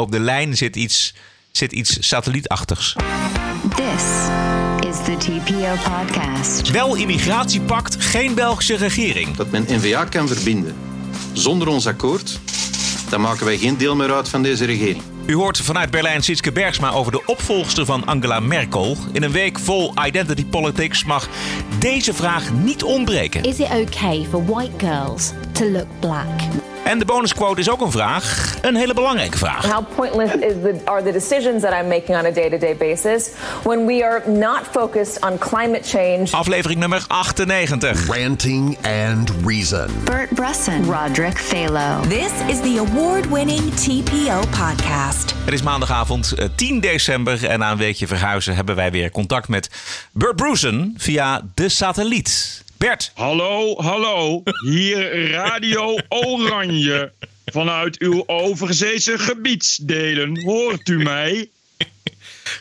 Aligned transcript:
op 0.00 0.12
de 0.12 0.20
lijn 0.20 0.56
zit 0.56 0.76
iets, 0.76 1.14
zit 1.50 1.72
iets 1.72 2.08
satellietachtigs. 2.08 2.96
This 3.76 4.04
is 4.88 4.96
the 5.04 5.16
TPO 5.18 5.90
podcast. 5.90 6.70
Wel 6.70 6.96
immigratiepact, 6.96 8.04
geen 8.04 8.34
Belgische 8.34 8.76
regering. 8.76 9.36
dat 9.36 9.50
men 9.50 9.64
NVA 9.68 10.04
kan 10.04 10.28
verbinden 10.28 10.76
zonder 11.32 11.68
ons 11.68 11.86
akkoord, 11.86 12.40
dan 13.08 13.20
maken 13.20 13.44
wij 13.44 13.56
geen 13.58 13.76
deel 13.76 13.96
meer 13.96 14.12
uit 14.12 14.28
van 14.28 14.42
deze 14.42 14.64
regering. 14.64 15.02
U 15.26 15.34
hoort 15.34 15.58
vanuit 15.60 15.90
Berlijn 15.90 16.22
Sietske 16.22 16.52
Bergsma 16.52 16.90
over 16.90 17.12
de 17.12 17.22
opvolgster 17.26 17.84
van 17.84 18.06
Angela 18.06 18.40
Merkel. 18.40 18.96
In 19.12 19.22
een 19.22 19.32
week 19.32 19.58
vol 19.58 19.92
identity 20.04 20.46
politics 20.46 21.04
mag 21.04 21.28
deze 21.78 22.14
vraag 22.14 22.52
niet 22.52 22.82
ontbreken. 22.82 23.42
Is 23.42 23.58
it 23.58 23.70
okay 23.70 24.26
for 24.30 24.46
white 24.46 24.86
girls 24.86 25.30
to 25.52 25.64
look 25.64 25.86
black? 26.00 26.40
En 26.84 26.98
de 26.98 27.04
bonusquote 27.04 27.60
is 27.60 27.70
ook 27.70 27.80
een 27.80 27.90
vraag, 27.90 28.54
een 28.60 28.76
hele 28.76 28.94
belangrijke 28.94 29.38
vraag. 29.38 29.64
How 29.64 29.84
pointless 29.94 30.34
is 30.34 30.52
the, 30.62 30.80
are 30.84 31.02
the 31.02 31.12
decisions 31.12 31.62
that 31.62 31.72
I'm 31.72 31.88
making 31.88 32.18
on 32.18 32.24
a 32.24 32.30
day 32.30 32.50
to 32.50 32.58
day 32.58 32.76
basis 32.76 33.30
when 33.62 33.86
we 33.86 34.04
are 34.04 34.30
not 34.30 34.60
focused 34.70 35.24
on 35.24 35.38
climate 35.38 35.88
change? 35.88 36.32
Aflevering 36.32 36.80
nummer 36.80 37.04
98. 37.08 38.08
Ranting 38.08 38.76
and 38.82 39.30
Reason. 39.44 39.90
Bert 40.04 40.30
Bresson, 40.30 40.84
Roderick 40.84 41.38
Phalo. 41.38 42.08
This 42.08 42.32
is 42.48 42.60
the 42.60 42.78
award 42.78 43.26
winning 43.26 43.74
TPO 43.74 44.40
podcast. 44.40 45.34
Het 45.44 45.54
is 45.54 45.62
maandagavond 45.62 46.32
eh, 46.32 46.48
10 46.54 46.80
december 46.80 47.46
en 47.46 47.58
na 47.58 47.70
een 47.70 47.78
weekje 47.78 48.06
verhuizen 48.06 48.54
hebben 48.54 48.74
wij 48.74 48.90
weer 48.90 49.10
contact 49.10 49.48
met 49.48 49.70
Bert 50.12 50.36
Brusen 50.36 50.94
via 50.96 51.42
de 51.54 51.68
satelliet. 51.68 52.62
Bert, 52.82 53.12
Hallo, 53.14 53.76
hallo. 53.80 54.42
Hier 54.64 55.30
Radio 55.30 55.98
Oranje. 56.08 57.12
Vanuit 57.44 58.00
uw 58.00 58.22
overzeese 58.26 59.18
gebiedsdelen. 59.18 60.42
Hoort 60.42 60.88
u 60.88 61.02
mij? 61.02 61.48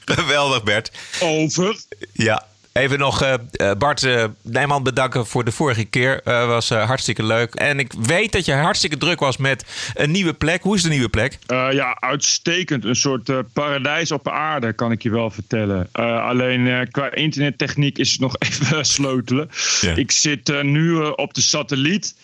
geweldig 0.05 0.63
Bert. 0.63 0.91
Over. 1.19 1.75
Ja, 2.13 2.47
even 2.73 2.99
nog 2.99 3.21
eh, 3.21 3.33
eh, 3.33 3.77
Bart 3.77 4.03
eh, 4.03 4.25
Nijman 4.41 4.83
bedanken 4.83 5.27
voor 5.27 5.43
de 5.43 5.51
vorige 5.51 5.83
keer. 5.83 6.21
Eh, 6.23 6.47
was 6.47 6.69
hartstikke 6.69 7.23
leuk. 7.23 7.55
En 7.55 7.79
ik 7.79 7.93
weet 8.01 8.31
dat 8.31 8.45
je 8.45 8.53
hartstikke 8.53 8.97
druk 8.97 9.19
was 9.19 9.37
met 9.37 9.65
een 9.93 10.11
nieuwe 10.11 10.33
plek. 10.33 10.63
Hoe 10.63 10.75
is 10.75 10.83
de 10.83 10.89
nieuwe 10.89 11.09
plek? 11.09 11.37
Ja, 11.47 11.97
uitstekend. 11.99 12.85
Een 12.85 12.95
soort 12.95 13.53
paradijs 13.53 14.11
op 14.11 14.29
aarde, 14.29 14.73
kan 14.73 14.91
ik 14.91 15.03
je 15.03 15.09
wel 15.09 15.29
vertellen. 15.29 15.89
Alleen 15.91 16.87
qua 16.91 17.13
internettechniek 17.13 17.97
is 17.97 18.11
het 18.11 18.19
nog 18.19 18.35
even 18.49 18.85
sleutelen. 18.85 19.49
Ja. 19.81 19.95
Ik 19.95 20.11
zit 20.11 20.63
nu 20.63 20.97
op 20.97 21.33
de 21.33 21.41
satelliet. 21.41 22.15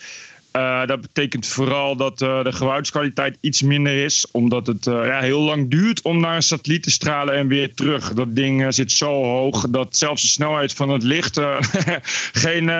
Eh, 0.50 0.86
dat 0.86 1.00
betekent 1.00 1.46
vooral 1.46 1.96
dat 1.96 2.22
eh, 2.22 2.44
de 2.44 2.52
geluidskwaliteit 2.52 3.38
iets 3.40 3.62
minder 3.62 4.04
is. 4.04 4.26
Omdat 4.30 4.66
het 4.66 4.86
eh, 4.86 5.06
ja, 5.06 5.20
heel 5.20 5.40
lang 5.40 5.70
duurt 5.70 6.02
om 6.02 6.20
naar 6.20 6.36
een 6.36 6.42
satelliet 6.42 6.82
te 6.82 6.90
stralen 6.90 7.34
en 7.34 7.48
weer 7.48 7.74
terug. 7.74 8.12
Dat 8.12 8.36
ding 8.36 8.74
zit 8.74 8.92
zo 8.92 9.24
hoog 9.24 9.68
dat 9.70 9.96
zelfs 9.96 10.22
de 10.22 10.28
snelheid 10.28 10.72
van 10.72 10.90
het 10.90 11.02
licht 11.02 11.40
geen, 12.44 12.70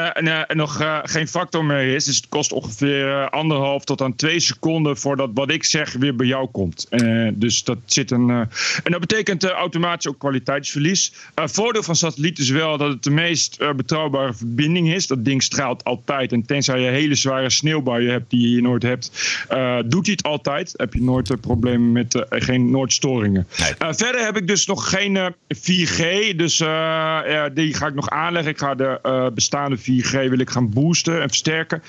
nog 0.49 1.01
geen 1.03 1.29
factor 1.29 1.65
meer 1.65 1.95
is. 1.95 2.05
Dus 2.05 2.17
het 2.17 2.29
kost 2.29 2.53
ongeveer 2.53 3.31
anderhalf 3.31 3.85
tot 3.85 4.03
aan 4.03 4.17
twee 4.17 4.41
seconden 4.41 4.97
voordat 4.97 5.31
wat 5.35 5.51
ik 5.51 5.65
zeg 5.65 5.93
weer 5.93 6.17
bij 6.17 6.27
jou 6.27 6.47
komt. 6.47 6.87
Dus 7.35 7.65
dat 7.65 7.79
zit 7.87 8.11
een. 8.11 8.31
en 8.31 8.91
dat 8.91 9.01
betekent 9.01 9.45
automatisch 9.45 10.09
ook 10.09 10.19
kwaliteitsverlies. 10.19 11.13
Voordeel 11.35 11.83
van 11.83 11.97
satelliet 11.97 12.39
is 12.39 12.51
wel 12.51 12.77
dat 12.79 12.89
het 12.89 13.03
de 13.03 13.11
meest 13.11 13.59
betrouwbare 13.77 14.35
verbinding 14.35 14.93
is. 14.93 15.07
Dat 15.07 15.25
ding 15.25 15.43
straalt 15.43 15.85
altijd. 15.85 16.33
En 16.33 16.47
tenzij 16.47 16.81
je 16.81 16.91
hele 16.91 17.15
zware 17.15 17.51
sneeuwbuien 17.59 18.12
hebt 18.12 18.31
die 18.31 18.41
je 18.41 18.47
hier 18.47 18.62
nooit 18.62 18.83
hebt, 18.83 19.11
eh, 19.48 19.78
doet 19.87 20.06
hij 20.06 20.14
het 20.17 20.27
altijd. 20.27 20.75
Heb 20.77 20.95
je 20.95 21.03
nooit 21.03 21.31
eh, 21.31 21.37
problemen 21.41 21.92
met 21.92 22.15
eh, 22.15 22.23
geen 22.28 22.70
noordstoringen. 22.70 23.47
Nee. 23.59 23.95
Verder 23.95 24.25
heb 24.25 24.37
ik 24.37 24.47
dus 24.47 24.67
nog 24.67 24.91
geen 24.91 25.17
eh, 25.17 25.27
4G. 25.48 26.37
Dus 26.37 26.56
die 27.55 27.75
ga 27.75 27.87
ik 27.87 27.95
nog 27.95 28.11
aanleggen. 28.11 28.53
Ik 28.53 28.59
ga 28.59 28.75
de 28.75 29.31
bestaande 29.34 29.78
4G 29.78 30.11
wil 30.11 30.38
ik 30.38 30.50
gaan 30.50 30.71
boosten 30.71 31.22
en 31.22 31.28
versterken. 31.28 31.83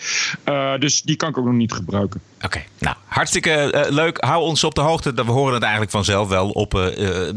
Dus 0.79 1.01
die 1.01 1.15
kan 1.15 1.29
ik 1.29 1.37
ook 1.37 1.45
nog 1.45 1.53
niet 1.53 1.73
gebruiken. 1.73 2.21
Oké, 2.41 2.63
nou 2.79 2.95
hartstikke 3.05 3.85
leuk. 3.89 4.17
Hou 4.17 4.43
ons 4.43 4.63
op 4.63 4.75
de 4.75 4.81
hoogte. 4.81 5.13
We 5.13 5.21
horen 5.21 5.53
het 5.53 5.61
eigenlijk 5.61 5.91
vanzelf 5.91 6.27
wel 6.27 6.49
op 6.49 6.93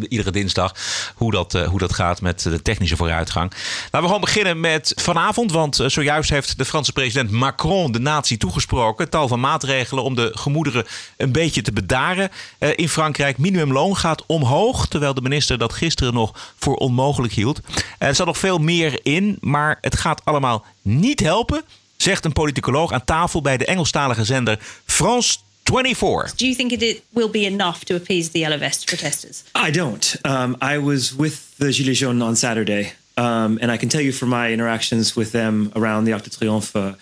iedere 0.08 0.30
dinsdag 0.30 0.74
hoe 1.14 1.30
dat, 1.30 1.52
hoe 1.52 1.78
dat 1.78 1.92
gaat 1.92 2.20
met 2.20 2.42
de 2.42 2.62
technische 2.62 2.96
vooruitgang. 2.96 3.50
Laten 3.82 4.00
we 4.00 4.06
gewoon 4.06 4.20
beginnen 4.20 4.60
met 4.60 4.92
vanavond. 4.96 5.52
Want 5.52 5.80
zojuist 5.86 6.30
heeft 6.30 6.58
de 6.58 6.64
Franse 6.64 6.92
president 6.92 7.30
Macron 7.30 7.92
de 7.92 8.00
natie 8.22 8.38
toegesproken. 8.38 9.10
Tal 9.10 9.28
van 9.28 9.40
maatregelen 9.40 10.04
om 10.04 10.14
de 10.14 10.30
gemoederen 10.34 10.84
een 11.16 11.32
beetje 11.32 11.62
te 11.62 11.72
bedaren. 11.72 12.30
Eh, 12.58 12.70
in 12.76 12.88
Frankrijk 12.88 13.38
minimumloon 13.38 13.96
gaat 13.96 14.26
omhoog. 14.26 14.86
Terwijl 14.86 15.14
de 15.14 15.20
minister 15.20 15.58
dat 15.58 15.72
gisteren 15.72 16.14
nog 16.14 16.52
voor 16.58 16.74
onmogelijk 16.74 17.32
hield. 17.32 17.60
Eh, 17.98 18.08
er 18.08 18.14
zat 18.14 18.26
nog 18.26 18.38
veel 18.38 18.58
meer 18.58 19.00
in. 19.02 19.36
Maar 19.40 19.78
het 19.80 19.98
gaat 19.98 20.24
allemaal 20.24 20.64
niet 20.82 21.20
helpen. 21.20 21.62
Zegt 21.96 22.24
een 22.24 22.32
politicoloog 22.32 22.92
aan 22.92 23.04
tafel 23.04 23.42
bij 23.42 23.56
de 23.56 23.64
Engelstalige 23.64 24.24
zender 24.24 24.58
France 24.86 25.38
24. 25.64 26.34
Do 26.36 26.44
you 26.44 26.56
think 26.56 26.70
it 26.72 27.02
will 27.08 27.30
be 27.30 27.46
enough 27.46 27.78
to 27.84 27.94
appease 27.94 28.30
the 28.30 28.38
yellow 28.38 28.58
vest 28.58 28.84
protesters? 28.84 29.42
I 29.68 29.70
don't. 29.70 30.16
Um, 30.22 30.56
I 30.74 30.78
was 30.78 31.16
with 31.16 31.40
the 31.56 31.72
Gilets 31.72 31.98
jaunes 31.98 32.22
on 32.22 32.36
Saturday, 32.36 32.92
um, 33.14 33.58
and 33.60 33.70
I 33.70 33.76
can 33.76 33.88
tell 33.88 34.02
you 34.02 34.12
from 34.12 34.28
my 34.28 34.52
interactions 34.52 35.14
with 35.14 35.30
them 35.30 35.70
around 35.74 36.04
the 36.04 36.12
Arc 36.12 36.22
de 36.22 36.30
Triomphe 36.30 36.78
uh, 36.78 36.92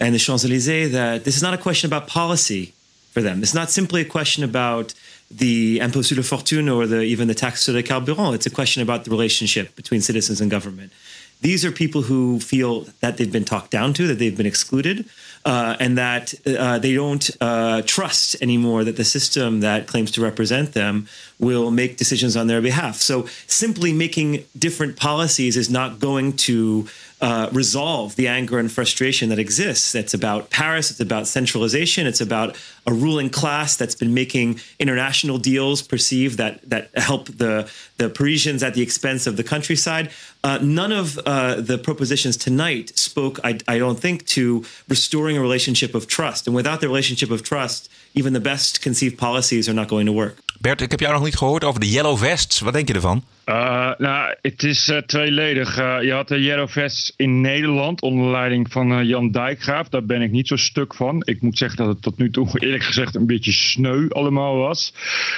and 0.00 0.14
the 0.14 0.18
Champs 0.18 0.44
Elysees 0.44 0.92
that 0.92 1.24
this 1.24 1.36
is 1.36 1.42
not 1.42 1.54
a 1.54 1.58
question 1.58 1.88
about 1.88 2.06
policy 2.06 2.74
for 3.12 3.22
them. 3.22 3.42
It's 3.42 3.54
not 3.54 3.70
simply 3.70 4.02
a 4.02 4.04
question 4.04 4.44
about 4.44 4.94
the 5.30 5.78
impôt 5.80 6.04
sur 6.04 6.16
la 6.16 6.22
fortune 6.22 6.68
or 6.68 6.86
the, 6.86 7.00
even 7.00 7.28
the 7.28 7.34
tax 7.34 7.62
sur 7.62 7.72
le 7.72 7.82
carburant. 7.82 8.34
It's 8.34 8.46
a 8.46 8.50
question 8.50 8.82
about 8.82 9.04
the 9.04 9.10
relationship 9.10 9.74
between 9.74 10.00
citizens 10.00 10.40
and 10.40 10.50
government. 10.50 10.92
These 11.40 11.64
are 11.64 11.72
people 11.72 12.02
who 12.02 12.40
feel 12.40 12.86
that 13.00 13.16
they've 13.16 13.30
been 13.30 13.44
talked 13.44 13.70
down 13.70 13.92
to, 13.94 14.06
that 14.06 14.18
they've 14.18 14.36
been 14.36 14.46
excluded, 14.46 15.04
uh, 15.44 15.76
and 15.78 15.96
that 15.98 16.34
uh, 16.46 16.78
they 16.78 16.94
don't 16.94 17.30
uh, 17.40 17.82
trust 17.82 18.36
anymore 18.40 18.84
that 18.84 18.96
the 18.96 19.04
system 19.04 19.60
that 19.60 19.86
claims 19.86 20.10
to 20.12 20.20
represent 20.20 20.72
them 20.72 21.06
will 21.38 21.70
make 21.70 21.98
decisions 21.98 22.36
on 22.36 22.46
their 22.46 22.62
behalf. 22.62 22.96
So 22.96 23.26
simply 23.46 23.92
making 23.92 24.44
different 24.58 24.96
policies 24.96 25.56
is 25.56 25.68
not 25.68 26.00
going 26.00 26.36
to 26.48 26.88
uh, 27.20 27.48
resolve 27.52 28.14
the 28.16 28.28
anger 28.28 28.58
and 28.58 28.70
frustration 28.70 29.30
that 29.30 29.38
exists. 29.38 29.94
It's 29.94 30.12
about 30.12 30.50
Paris, 30.50 30.90
it's 30.90 31.00
about 31.00 31.26
centralization, 31.26 32.06
it's 32.06 32.20
about 32.20 32.56
a 32.86 32.92
ruling 32.92 33.30
class 33.30 33.76
that's 33.76 33.94
been 33.94 34.12
making 34.12 34.60
international 34.78 35.38
deals 35.38 35.80
perceive 35.80 36.36
that 36.36 36.68
that 36.68 36.90
help 36.94 37.26
the 37.28 37.70
the 37.96 38.10
Parisians 38.10 38.62
at 38.62 38.74
the 38.74 38.82
expense 38.82 39.26
of 39.26 39.36
the 39.36 39.44
countryside. 39.44 40.10
Uh, 40.44 40.58
none 40.62 40.92
of 40.92 41.18
uh, 41.26 41.60
the 41.60 41.78
propositions 41.78 42.36
tonight 42.36 42.96
spoke, 42.96 43.40
I, 43.42 43.58
I 43.66 43.78
don't 43.78 43.98
think, 43.98 44.26
to 44.26 44.64
restoring 44.88 45.36
a 45.36 45.40
relationship 45.40 45.94
of 45.94 46.06
trust. 46.06 46.46
And 46.46 46.54
without 46.54 46.80
the 46.80 46.86
relationship 46.86 47.30
of 47.30 47.42
trust, 47.42 47.90
even 48.16 48.32
the 48.32 48.40
best 48.40 48.80
conceived 48.80 49.16
policies 49.18 49.68
are 49.68 49.74
not 49.74 49.88
going 49.88 50.06
to 50.06 50.12
work. 50.12 50.38
Bert, 50.60 50.80
ik 50.80 50.90
heb 50.90 51.00
jou 51.00 51.12
nog 51.12 51.24
niet 51.24 51.36
gehoord 51.36 51.64
over 51.64 51.80
de 51.80 51.90
Yellow 51.90 52.18
Vests. 52.18 52.60
Wat 52.60 52.72
denk 52.72 52.88
je 52.88 52.94
ervan? 52.94 53.24
Uh, 53.46 53.90
nou, 53.98 54.34
het 54.42 54.62
is 54.62 54.88
uh, 54.88 54.98
tweeledig. 54.98 55.78
Uh, 55.78 56.02
je 56.02 56.12
had 56.12 56.28
de 56.28 56.42
Yellow 56.42 56.68
Vests 56.68 57.12
in 57.16 57.40
Nederland 57.40 58.02
onder 58.02 58.30
leiding 58.30 58.72
van 58.72 59.06
Jan 59.06 59.30
Dijkgraaf. 59.30 59.88
Daar 59.88 60.04
ben 60.04 60.22
ik 60.22 60.30
niet 60.30 60.48
zo 60.48 60.56
stuk 60.56 60.94
van. 60.94 61.22
Ik 61.24 61.42
moet 61.42 61.58
zeggen 61.58 61.78
dat 61.78 61.86
het 61.86 62.02
tot 62.02 62.18
nu 62.18 62.30
toe 62.30 62.48
eerlijk 62.58 62.82
gezegd 62.82 63.14
een 63.14 63.26
beetje 63.26 63.52
sneu 63.52 64.08
allemaal 64.08 64.56
was. 64.56 64.92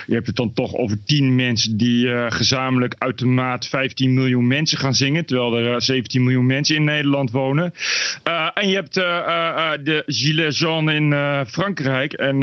Je 0.07 0.15
hebt 0.15 0.27
het 0.27 0.37
dan 0.37 0.53
toch 0.53 0.75
over 0.75 1.05
tien 1.05 1.35
mensen 1.35 1.77
die 1.77 2.31
gezamenlijk 2.31 2.95
uit 2.99 3.19
de 3.19 3.27
maat 3.27 3.67
15 3.67 4.15
miljoen 4.15 4.47
mensen 4.47 4.79
gaan 4.79 4.95
zingen. 4.95 5.25
Terwijl 5.27 5.57
er 5.57 5.83
17 5.83 6.23
miljoen 6.23 6.47
mensen 6.47 6.77
in 6.77 6.85
Nederland 6.85 7.31
wonen. 7.31 7.75
en 8.55 8.69
je 8.69 8.75
hebt 8.75 8.95
de 8.95 10.03
Gilets 10.07 10.59
jaunes 10.59 10.95
in 10.95 11.15
Frankrijk. 11.47 12.13
En 12.13 12.39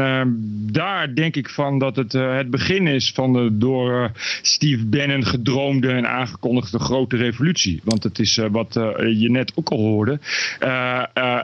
daar 0.72 1.16
denk 1.16 1.36
ik 1.36 1.50
van 1.50 1.80
dat 1.80 1.96
het 1.96 2.12
het 2.14 2.50
begin 2.50 2.88
is 2.88 3.12
van 3.12 3.34
de 3.34 3.50
door 3.52 4.12
Steve 4.42 4.86
Bannon 4.86 5.26
gedroomde 5.26 5.92
en 5.92 6.08
aangekondigde 6.08 6.80
grote 6.80 7.18
revolutie. 7.18 7.82
Want 7.84 8.04
het 8.04 8.20
is 8.20 8.38
uh, 8.38 8.46
wat 8.52 8.74
je 9.18 9.30
net 9.30 9.52
ook 9.56 9.70
al 9.70 9.78
hoorde. 9.78 10.20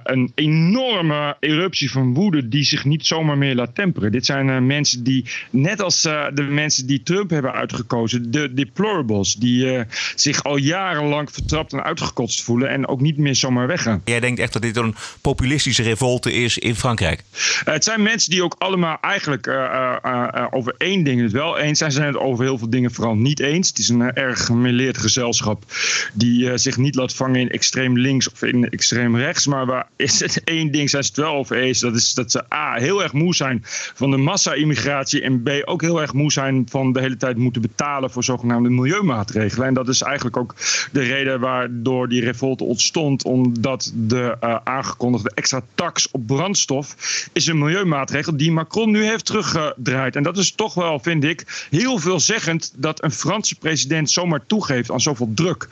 Een 0.04 0.32
enorme 0.36 1.36
eruptie 1.40 1.92
van 1.92 2.14
woede 2.14 2.48
die 2.48 2.64
zich 2.64 2.86
niet 2.86 3.06
zomaar 3.06 3.38
meer 3.38 3.56
laat 3.56 3.76
temperen. 3.76 4.12
Dit 4.12 4.26
zijn 4.26 4.66
mensen 4.66 5.04
die, 5.04 5.26
net 5.50 5.82
als 5.82 6.02
de 6.02 6.48
mensen 6.50 6.88
die 6.88 7.04
Trump 7.04 7.30
hebben 7.30 7.54
uitgekozen, 7.54 8.32
de 8.32 8.54
deplorables, 8.54 9.36
die 9.36 9.86
zich 10.16 10.44
al 10.44 10.58
jarenlang 10.58 11.32
vertrapt 11.32 11.74
en 11.74 11.84
uitgekotst 11.84 12.42
voelen 12.44 12.70
en 12.70 12.88
ook 12.88 13.02
niet 13.02 13.18
meer 13.18 13.36
zomaar 13.36 13.68
weggaan. 13.68 14.02
Jij 14.06 14.20
denkt 14.20 14.40
echt 14.40 14.54
dat 14.54 14.62
dat 14.62 14.74
dit 14.74 14.84
een 14.84 14.96
populistische 15.22 15.84
revolte 15.84 16.34
is 16.34 16.58
in 16.58 16.76
Frankrijk? 16.76 17.24
het 17.64 17.84
zijn 17.84 18.02
mensen 18.02 18.32
die 18.32 18.44
ook 18.44 18.56
allemaal 18.72 18.98
eigenlijk 19.02 19.48
uh, 19.48 19.96
uh, 20.06 20.48
over 20.52 20.76
één 20.78 21.04
ding 21.04 21.22
het 21.22 21.32
wel 21.32 21.58
eens 21.58 21.78
zijn. 21.78 21.92
Ze 21.92 21.98
zijn 21.98 22.14
het 22.14 22.22
over 22.22 22.44
heel 22.44 22.58
veel 22.58 22.70
dingen 22.70 22.92
vooral 22.92 23.16
niet 23.16 23.40
eens. 23.40 23.68
Het 23.68 23.78
is 23.78 23.90
een 23.90 24.14
erg 24.14 24.46
gemeleerd 24.46 24.98
gezelschap 24.98 25.64
die 26.14 26.58
zich 26.58 26.78
niet 26.78 26.96
laat 26.96 27.16
vangen 27.16 27.40
in 27.40 27.50
extreem 27.50 27.98
links 27.98 28.32
of 28.32 28.42
in 28.42 28.70
extreem 28.70 29.18
rechts. 29.18 29.48
Maar 29.48 29.66
waar 29.66 29.88
is 29.96 30.20
het 30.20 30.44
één 30.44 30.72
ding 30.72 30.90
zijn 30.90 31.04
ze 31.04 31.10
het 31.10 31.20
wel 31.20 31.36
over 31.36 31.58
eens. 31.58 31.80
Dat 31.80 31.96
is 31.96 32.14
dat 32.14 32.32
ze 32.32 32.54
A, 32.54 32.74
heel 32.74 33.04
erg 33.04 33.14
moe 33.14 33.36
zijn 33.36 33.60
van 33.94 34.12
de 34.12 34.18
massa-immigratie. 34.18 35.22
En 35.22 35.44
B, 35.44 35.50
ook 35.66 35.82
heel 35.82 36.02
erg 36.02 36.14
moe 36.14 36.32
zijn 36.32 36.66
van 36.70 36.94
de 36.94 37.00
hele 37.00 37.18
tijd 37.18 37.38
moeten 37.38 37.62
betalen 37.62 38.12
voor 38.12 38.24
zogenaamde 38.24 38.70
milieumaatregelen. 38.70 39.68
En 39.68 39.74
dat 39.74 39.88
is 39.88 40.02
eigenlijk 40.02 40.38
ook 40.38 40.56
de 40.92 41.02
reden 41.02 41.40
waardoor 41.40 42.10
die 42.10 42.24
revolte 42.24 42.64
ontstond. 42.64 43.24
Omdat 43.24 43.92
de 43.96 44.38
aangekondigde 44.64 45.32
extra 45.34 45.62
tax 45.76 46.12
op 46.12 46.28
brandstof 46.28 46.96
is 47.34 47.48
een 47.48 47.58
milieumaatregel 47.58 48.38
die 48.38 48.51
Macron 48.54 48.92
nu 48.92 49.06
heeft 49.06 49.26
teruggedraaid. 49.26 50.16
En 50.16 50.24
dat 50.24 50.38
is 50.38 50.52
toch 50.52 50.74
wel, 50.74 51.00
vind 51.00 51.24
ik, 51.24 51.68
heel 51.70 51.98
veelzeggend 51.98 52.74
dat 52.76 53.04
een 53.04 53.12
Franse 53.12 53.56
president 53.56 54.10
zomaar 54.10 54.46
toegeeft 54.46 54.92
aan 54.92 55.02
zoveel 55.02 55.32
druk. 55.36 55.68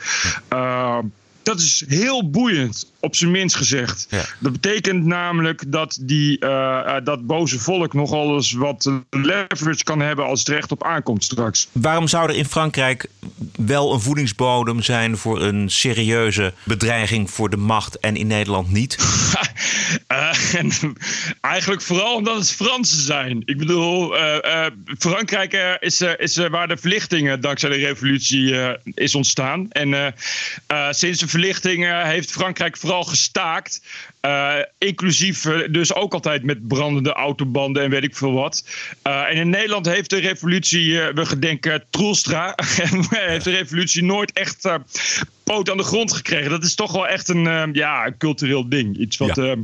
Uh, 0.53 0.97
dat 1.43 1.59
is 1.59 1.83
heel 1.87 2.29
boeiend, 2.29 2.91
op 2.99 3.15
zijn 3.15 3.31
minst 3.31 3.55
gezegd. 3.55 4.07
Dat 4.39 4.51
betekent 4.51 5.05
namelijk 5.05 5.63
dat 5.67 5.97
die, 6.01 6.45
uh, 6.45 6.95
dat 7.03 7.25
boze 7.27 7.59
volk 7.59 7.93
nogal 7.93 8.35
eens 8.35 8.51
wat 8.51 8.91
leverage 9.09 9.83
kan 9.83 9.99
hebben 9.99 10.25
als 10.25 10.39
het 10.39 10.47
recht 10.47 10.71
op 10.71 10.83
aankomt 10.83 11.23
straks. 11.23 11.67
Waarom 11.71 12.07
zou 12.07 12.29
er 12.29 12.35
in 12.35 12.45
Frankrijk 12.45 13.09
wel 13.55 13.93
een 13.93 13.99
voedingsbodem 13.99 14.81
zijn 14.81 15.17
voor 15.17 15.41
een 15.41 15.69
serieuze 15.69 16.53
bedreiging 16.63 17.31
voor 17.31 17.49
de 17.49 17.57
macht 17.57 17.99
en 17.99 18.15
in 18.15 18.27
Nederland 18.27 18.71
niet? 18.71 18.97
uh, 20.07 20.33
eigenlijk 21.41 21.81
vooral 21.81 22.15
omdat 22.15 22.35
het 22.35 22.51
Fransen 22.51 23.01
zijn. 23.01 23.41
Ik 23.45 23.57
bedoel, 23.57 24.13
Frankrijk 24.97 25.77
is, 25.79 26.01
is 26.01 26.37
waar 26.37 26.67
de 26.67 26.77
verlichtingen 26.77 27.41
dankzij 27.41 27.69
de 27.69 27.75
revolutie 27.75 28.55
is 28.93 29.15
ontstaan. 29.15 29.71
En 29.71 30.13
sinds 30.89 31.19
de 31.19 31.27
verlichting 31.27 32.03
heeft 32.03 32.31
Frankrijk 32.31 32.77
vooral 32.89 33.09
gestaakt. 33.09 33.81
Uh, 34.21 34.55
inclusief 34.77 35.45
uh, 35.45 35.67
dus 35.71 35.93
ook 35.93 36.13
altijd 36.13 36.43
met 36.43 36.67
brandende 36.67 37.13
autobanden 37.13 37.83
en 37.83 37.89
weet 37.89 38.03
ik 38.03 38.15
veel 38.15 38.31
wat. 38.31 38.65
Uh, 39.07 39.29
en 39.29 39.35
in 39.35 39.49
Nederland 39.49 39.85
heeft 39.85 40.09
de 40.09 40.19
revolutie, 40.19 41.01
we 41.13 41.25
gedenken 41.25 41.83
Troelstra, 41.89 42.53
heeft 43.09 43.43
de 43.43 43.51
revolutie 43.51 44.03
nooit 44.03 44.31
echt 44.31 44.69
poot 45.43 45.69
aan 45.71 45.77
de 45.77 45.83
grond 45.83 46.13
gekregen. 46.13 46.49
Dat 46.49 46.63
is 46.63 46.75
toch 46.75 46.91
wel 46.91 47.07
echt 47.07 47.27
een, 47.27 47.73
ja, 47.73 48.05
een 48.05 48.17
cultureel 48.17 48.69
ding. 48.69 48.97
Iets 48.97 49.17
wat... 49.17 49.35
Ja 49.35 49.55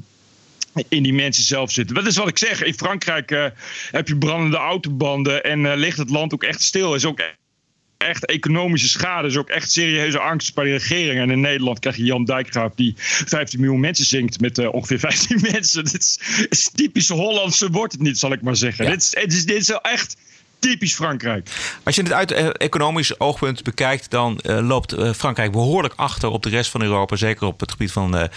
in 0.89 1.03
die 1.03 1.13
mensen 1.13 1.43
zelf 1.43 1.71
zitten. 1.71 1.95
Dat 1.95 2.05
is 2.05 2.17
wat 2.17 2.27
ik 2.27 2.37
zeg. 2.37 2.63
In 2.63 2.73
Frankrijk 2.73 3.29
heb 3.91 4.07
je 4.07 4.17
brandende 4.17 4.57
autobanden 4.57 5.43
en 5.43 5.75
ligt 5.75 5.97
het 5.97 6.09
land 6.09 6.33
ook 6.33 6.43
echt 6.43 6.61
stil. 6.61 6.95
Is 6.95 7.05
ook 7.05 7.19
echt 8.05 8.25
economische 8.25 8.87
schade, 8.87 9.27
is 9.27 9.37
ook 9.37 9.49
echt 9.49 9.71
serieuze 9.71 10.19
angst 10.19 10.53
bij 10.53 10.65
de 10.65 10.71
regering. 10.71 11.19
En 11.19 11.29
in 11.31 11.41
Nederland 11.41 11.79
krijg 11.79 11.95
je 11.95 12.03
Jan 12.03 12.25
Dijkgraaf 12.25 12.71
die 12.75 12.93
15 12.97 13.59
miljoen 13.59 13.79
mensen 13.79 14.05
zingt 14.05 14.39
met 14.39 14.57
uh, 14.57 14.73
ongeveer 14.73 14.99
15 14.99 15.39
mensen. 15.51 15.83
Dit 15.83 16.01
is, 16.01 16.19
is 16.49 16.69
typisch 16.75 17.09
Hollandse 17.09 17.69
wordt 17.69 17.93
het 17.93 18.01
niet, 18.01 18.19
zal 18.19 18.31
ik 18.31 18.41
maar 18.41 18.55
zeggen. 18.55 18.85
Dit, 18.85 19.01
is, 19.01 19.09
dit, 19.09 19.33
is, 19.33 19.45
dit 19.45 19.57
is 19.57 19.69
echt 19.69 20.17
typisch 20.59 20.93
Frankrijk. 20.93 21.49
Als 21.83 21.95
je 21.95 22.01
het 22.01 22.11
uit 22.11 22.31
economisch 22.57 23.19
oogpunt 23.19 23.63
bekijkt, 23.63 24.11
dan 24.11 24.39
uh, 24.43 24.67
loopt 24.67 24.93
uh, 24.93 25.13
Frankrijk 25.13 25.51
behoorlijk 25.51 25.93
achter 25.95 26.29
op 26.29 26.43
de 26.43 26.49
rest 26.49 26.71
van 26.71 26.81
Europa. 26.81 27.15
Zeker 27.15 27.47
op 27.47 27.59
het 27.59 27.71
gebied 27.71 27.91
van 27.91 28.29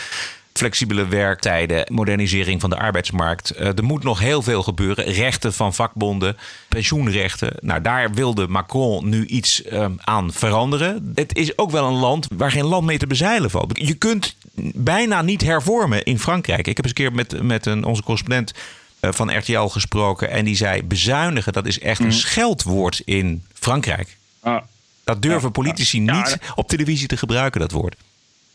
flexibele 0.58 1.06
werktijden, 1.06 1.86
modernisering 1.92 2.60
van 2.60 2.70
de 2.70 2.76
arbeidsmarkt. 2.76 3.60
Uh, 3.60 3.66
er 3.66 3.84
moet 3.84 4.02
nog 4.02 4.18
heel 4.18 4.42
veel 4.42 4.62
gebeuren. 4.62 5.04
Rechten 5.04 5.52
van 5.52 5.74
vakbonden, 5.74 6.36
pensioenrechten. 6.68 7.52
Nou, 7.60 7.80
daar 7.80 8.12
wilde 8.12 8.48
Macron 8.48 9.08
nu 9.08 9.26
iets 9.26 9.62
uh, 9.64 9.86
aan 9.98 10.32
veranderen. 10.32 11.12
Het 11.14 11.36
is 11.36 11.58
ook 11.58 11.70
wel 11.70 11.86
een 11.86 11.98
land 11.98 12.28
waar 12.32 12.50
geen 12.50 12.64
land 12.64 12.86
mee 12.86 12.98
te 12.98 13.06
bezeilen 13.06 13.50
valt. 13.50 13.78
Je 13.86 13.94
kunt 13.94 14.36
bijna 14.74 15.22
niet 15.22 15.42
hervormen 15.42 16.04
in 16.04 16.18
Frankrijk. 16.18 16.66
Ik 16.66 16.76
heb 16.76 16.84
eens 16.84 16.94
een 16.98 17.04
keer 17.04 17.12
met, 17.12 17.42
met 17.42 17.66
een, 17.66 17.84
onze 17.84 18.02
correspondent 18.02 18.54
uh, 19.00 19.12
van 19.12 19.38
RTL 19.38 19.66
gesproken. 19.66 20.30
En 20.30 20.44
die 20.44 20.56
zei: 20.56 20.82
bezuinigen, 20.82 21.52
dat 21.52 21.66
is 21.66 21.80
echt 21.80 22.00
een 22.00 22.12
scheldwoord 22.12 23.02
in 23.04 23.44
Frankrijk. 23.52 24.16
Ah. 24.40 24.62
Dat 25.04 25.22
durven 25.22 25.52
politici 25.52 26.00
niet 26.00 26.38
op 26.54 26.68
televisie 26.68 27.08
te 27.08 27.16
gebruiken, 27.16 27.60
dat 27.60 27.72
woord. 27.72 27.96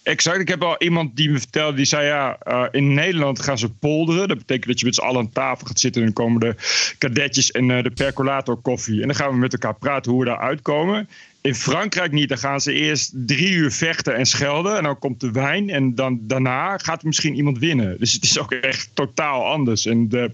Exact. 0.04 0.40
Ik 0.40 0.48
heb 0.48 0.64
al 0.64 0.76
iemand 0.78 1.16
die 1.16 1.30
me 1.30 1.40
vertelde, 1.40 1.78
die 1.78 1.86
zei 1.86 2.06
ja, 2.06 2.38
uh, 2.48 2.66
in 2.72 2.94
Nederland 2.94 3.42
gaan 3.42 3.58
ze 3.58 3.70
polderen. 3.70 4.28
Dat 4.28 4.38
betekent 4.38 4.68
dat 4.68 4.80
je 4.80 4.86
met 4.86 4.96
z'n 4.96 5.02
allen 5.02 5.20
aan 5.20 5.32
tafel 5.32 5.68
gaat 5.68 5.80
zitten 5.80 6.02
en 6.02 6.14
dan 6.14 6.26
komen 6.26 6.40
de 6.40 6.56
kadetjes 6.98 7.52
en 7.52 7.70
uh, 7.70 7.84
de 7.84 7.92
percolator 7.92 8.58
koffie. 8.58 9.02
En 9.02 9.08
dan 9.08 9.16
gaan 9.16 9.32
we 9.32 9.38
met 9.38 9.54
elkaar 9.54 9.76
praten 9.76 10.12
hoe 10.12 10.20
we 10.20 10.28
daar 10.28 10.40
uitkomen. 10.40 11.10
In 11.42 11.56
Frankrijk 11.56 12.12
niet. 12.12 12.30
Dan 12.30 12.38
gaan 12.38 12.62
ze 12.62 12.74
eerst 12.74 13.12
drie 13.14 13.52
uur 13.52 13.72
vechten 13.72 14.16
en 14.16 14.26
schelden. 14.26 14.78
En 14.78 14.84
dan 14.84 15.00
komt 15.00 15.20
de 15.20 15.32
wijn. 15.32 15.70
En 15.70 15.96
dan, 15.96 16.20
daarna 16.22 16.78
gaat 16.78 17.04
misschien 17.04 17.36
iemand 17.36 17.60
winnen. 17.60 18.00
Dus 18.00 18.14
het 18.14 18.24
is 18.24 18.40
ook 18.40 18.52
echt 18.52 18.90
totaal 18.94 19.46
anders. 19.46 19.86
En 19.86 20.10
de, 20.10 20.32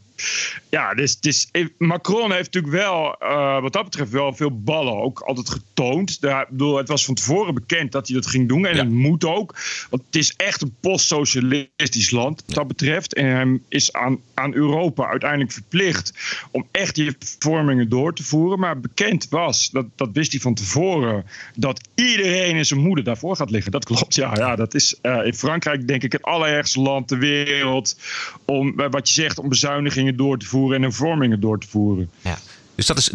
ja, 0.69 0.93
dus, 0.93 1.19
dus, 1.19 1.51
Macron 1.77 2.31
heeft 2.31 2.53
natuurlijk 2.53 2.83
wel, 2.83 3.15
uh, 3.21 3.61
wat 3.61 3.73
dat 3.73 3.83
betreft, 3.83 4.11
wel 4.11 4.33
veel 4.33 4.61
ballen 4.61 4.93
ook 4.93 5.19
altijd 5.19 5.49
getoond. 5.49 6.21
Daar, 6.21 6.47
bedoel, 6.49 6.77
het 6.77 6.87
was 6.87 7.05
van 7.05 7.15
tevoren 7.15 7.53
bekend 7.53 7.91
dat 7.91 8.07
hij 8.07 8.15
dat 8.15 8.27
ging 8.27 8.47
doen. 8.47 8.65
En 8.65 8.75
ja. 8.75 8.81
het 8.81 8.91
moet 8.91 9.25
ook. 9.25 9.55
Want 9.89 10.03
het 10.05 10.15
is 10.15 10.33
echt 10.35 10.61
een 10.61 10.75
post-socialistisch 10.79 12.11
land, 12.11 12.43
wat 12.45 12.55
dat 12.55 12.67
betreft. 12.67 13.13
En 13.13 13.25
hij 13.25 13.59
is 13.67 13.93
aan, 13.93 14.19
aan 14.33 14.53
Europa 14.53 15.07
uiteindelijk 15.07 15.51
verplicht 15.51 16.13
om 16.51 16.67
echt 16.71 16.95
die 16.95 17.15
vormingen 17.39 17.89
door 17.89 18.13
te 18.13 18.23
voeren. 18.23 18.59
Maar 18.59 18.79
bekend 18.79 19.29
was, 19.29 19.69
dat, 19.69 19.85
dat 19.95 20.09
wist 20.13 20.31
hij 20.31 20.41
van 20.41 20.53
tevoren 20.53 21.25
dat 21.55 21.81
iedereen 21.95 22.55
in 22.55 22.65
zijn 22.65 22.79
moeder 22.79 23.03
daarvoor 23.03 23.35
gaat 23.35 23.49
liggen. 23.49 23.71
Dat 23.71 23.85
klopt, 23.85 24.15
ja. 24.15 24.35
ja 24.35 24.55
dat 24.55 24.73
is 24.73 24.95
uh, 25.01 25.25
in 25.25 25.33
Frankrijk 25.33 25.87
denk 25.87 26.03
ik 26.03 26.11
het 26.11 26.21
allerergste 26.21 26.79
land 26.79 27.07
ter 27.07 27.17
wereld 27.19 27.97
om, 28.45 28.73
uh, 28.79 28.85
wat 28.89 29.07
je 29.07 29.13
zegt, 29.13 29.39
om 29.39 29.49
bezuinigingen 29.49 30.08
door 30.17 30.37
te 30.37 30.45
voeren 30.45 30.75
en 30.75 30.81
hervormingen 30.81 31.39
door 31.39 31.59
te 31.59 31.67
voeren. 31.67 32.09
Ja. 32.21 32.37
Dus 32.75 32.85
dat 32.85 32.97
is, 32.97 33.11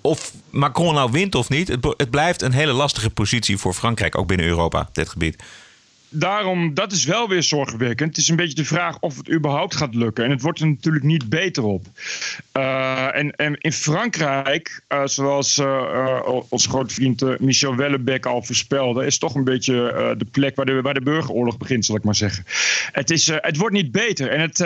of 0.00 0.32
Macron 0.50 0.94
nou 0.94 1.10
wint 1.10 1.34
of 1.34 1.48
niet, 1.48 1.68
het, 1.68 1.94
het 1.96 2.10
blijft 2.10 2.42
een 2.42 2.52
hele 2.52 2.72
lastige 2.72 3.10
positie 3.10 3.58
voor 3.58 3.74
Frankrijk, 3.74 4.18
ook 4.18 4.26
binnen 4.26 4.46
Europa, 4.46 4.88
dit 4.92 5.08
gebied 5.08 5.42
daarom, 6.08 6.74
dat 6.74 6.92
is 6.92 7.04
wel 7.04 7.28
weer 7.28 7.42
zorgwekkend. 7.42 8.08
Het 8.08 8.18
is 8.18 8.28
een 8.28 8.36
beetje 8.36 8.54
de 8.54 8.64
vraag 8.64 8.98
of 9.00 9.16
het 9.16 9.30
überhaupt 9.30 9.76
gaat 9.76 9.94
lukken. 9.94 10.24
En 10.24 10.30
het 10.30 10.42
wordt 10.42 10.60
er 10.60 10.66
natuurlijk 10.66 11.04
niet 11.04 11.28
beter 11.28 11.62
op. 11.62 11.86
Uh, 12.56 13.16
en, 13.16 13.30
en, 13.36 13.56
in 13.58 13.72
Frankrijk, 13.72 14.80
uh, 14.88 15.00
zoals 15.04 15.58
uh, 15.58 16.20
onze 16.48 16.68
grote 16.68 16.94
vriend 16.94 17.40
Michel 17.40 17.76
Wellebec 17.76 18.26
al 18.26 18.42
voorspelde, 18.42 19.06
is 19.06 19.18
toch 19.18 19.34
een 19.34 19.44
beetje 19.44 20.14
de 20.18 20.24
plek 20.24 20.56
waar 20.56 20.66
de, 20.66 20.80
waar 20.80 20.94
de 20.94 21.00
burgeroorlog 21.00 21.58
begint, 21.58 21.84
zal 21.84 21.96
ik 21.96 22.04
maar 22.04 22.14
zeggen. 22.14 22.44
Het, 22.92 23.10
is, 23.10 23.26
het 23.26 23.56
wordt 23.56 23.74
niet 23.74 23.92
beter. 23.92 24.30
En 24.30 24.40
het, 24.40 24.64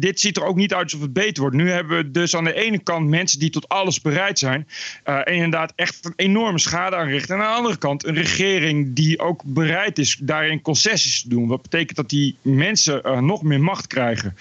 dit 0.00 0.20
ziet 0.20 0.36
er 0.36 0.44
ook 0.44 0.56
niet 0.56 0.74
uit 0.74 0.82
alsof 0.82 1.00
het 1.00 1.12
beter 1.12 1.42
wordt. 1.42 1.56
Nu 1.56 1.70
hebben 1.70 1.96
we 1.96 2.10
dus 2.10 2.36
aan 2.36 2.44
de 2.44 2.54
ene 2.54 2.78
kant 2.78 3.08
mensen 3.08 3.38
die 3.38 3.50
tot 3.50 3.68
alles 3.68 4.00
bereid 4.00 4.38
zijn. 4.38 4.68
en 5.04 5.24
inderdaad 5.34 5.72
echt 5.76 6.04
een 6.04 6.12
enorme 6.16 6.58
schade 6.58 6.96
aanrichten. 6.96 7.34
En 7.34 7.42
aan 7.42 7.50
de 7.50 7.56
andere 7.56 7.76
kant 7.76 8.06
een 8.06 8.14
regering 8.14 8.94
die 8.94 9.18
ook 9.18 9.42
bereid 9.44 9.98
is 9.98 10.16
daarin 10.20 10.62
concessies 10.82 11.22
te 11.22 11.28
doen. 11.28 11.46
Wat 11.46 11.62
betekent 11.62 11.96
dat 11.96 12.08
die 12.08 12.36
mensen 12.42 13.00
uh, 13.04 13.20
nog 13.20 13.42
meer 13.42 13.60
macht 13.60 13.86
krijgen. 13.86 14.36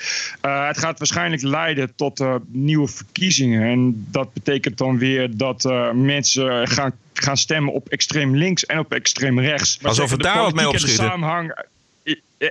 Uh, 0.46 0.68
het 0.68 0.78
gaat 0.78 0.98
waarschijnlijk 0.98 1.42
leiden 1.42 1.96
tot 1.96 2.20
uh, 2.20 2.36
nieuwe 2.48 2.88
verkiezingen. 2.88 3.64
En 3.64 4.06
dat 4.12 4.34
betekent 4.34 4.78
dan 4.78 4.98
weer 4.98 5.38
dat 5.38 5.64
mensen 5.94 6.68
gaan, 6.68 6.92
gaan 7.14 7.38
stemmen 7.38 7.74
op 7.74 7.90
extreem 7.90 8.36
links 8.36 8.66
en 8.66 8.80
op 8.80 8.94
extreem 8.94 9.40
rechts. 9.40 9.80
Maar 9.80 9.90
Alsof 9.90 10.12
het 10.12 10.22
daar 10.22 10.42
wat 10.42 10.54
mee 10.54 10.70
opschieten. 10.70 11.54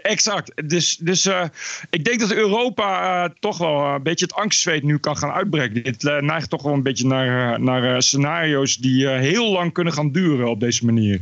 Exact. 0.02 0.68
Dus, 0.68 0.96
dus 0.96 1.26
uh, 1.26 1.44
ik 1.90 2.04
denk 2.04 2.20
dat 2.20 2.32
Europa 2.32 3.24
uh, 3.24 3.30
toch 3.40 3.58
wel 3.58 3.84
een 3.84 4.02
beetje 4.02 4.24
het 4.24 4.34
angstzweet 4.34 4.82
nu 4.82 4.98
kan 4.98 5.16
gaan 5.16 5.30
uitbreken. 5.30 5.82
Dit 5.82 6.02
uh, 6.02 6.20
neigt 6.20 6.50
toch 6.50 6.62
wel 6.62 6.72
een 6.72 6.82
beetje 6.82 7.06
naar, 7.06 7.60
naar 7.60 8.02
scenario's 8.02 8.76
die 8.76 9.08
heel 9.08 9.52
lang 9.52 9.72
kunnen 9.72 9.92
gaan 9.92 10.12
duren 10.12 10.48
op 10.48 10.60
deze 10.60 10.84
manier. 10.84 11.20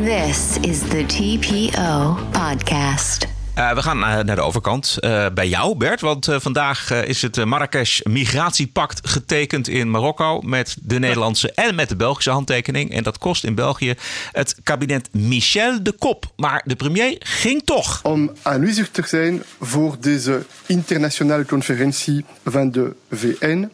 This 0.00 0.58
is 0.60 0.78
the 0.78 1.04
TPO 1.06 2.18
podcast. 2.30 3.26
Uh, 3.58 3.74
we 3.74 3.82
gaan 3.82 3.98
uh, 3.98 4.02
naar 4.02 4.36
de 4.36 4.40
overkant 4.40 4.96
uh, 5.00 5.26
bij 5.34 5.48
jou, 5.48 5.76
Bert. 5.76 6.00
Want 6.00 6.28
vandaag 6.30 6.90
is 6.90 7.22
het 7.22 7.44
Marrakesh 7.44 8.00
Migratiepact 8.02 9.08
getekend 9.08 9.68
in 9.68 9.90
Marokko. 9.90 10.40
Met 10.40 10.76
de 10.82 10.98
Nederlandse 10.98 11.52
en 11.52 11.74
met 11.74 11.88
de 11.88 11.96
Belgische 11.96 12.30
handtekening. 12.30 12.90
En 12.90 13.02
dat 13.02 13.18
kost 13.18 13.44
in 13.44 13.54
België 13.54 13.94
het 14.32 14.56
kabinet 14.62 15.08
Michel 15.12 15.82
de 15.82 15.92
Kop. 15.92 16.32
Maar 16.36 16.62
de 16.64 16.76
premier 16.76 17.16
ging 17.18 17.64
toch. 17.64 18.00
Om 18.02 18.32
aanwezig 18.42 18.90
te 18.90 19.02
zijn 19.06 19.42
voor 19.60 19.96
deze 20.00 20.46
internationale 20.66 21.46
conferentie 21.46 22.24
van 22.44 22.70
de 22.70 22.94
VN. 23.10 23.70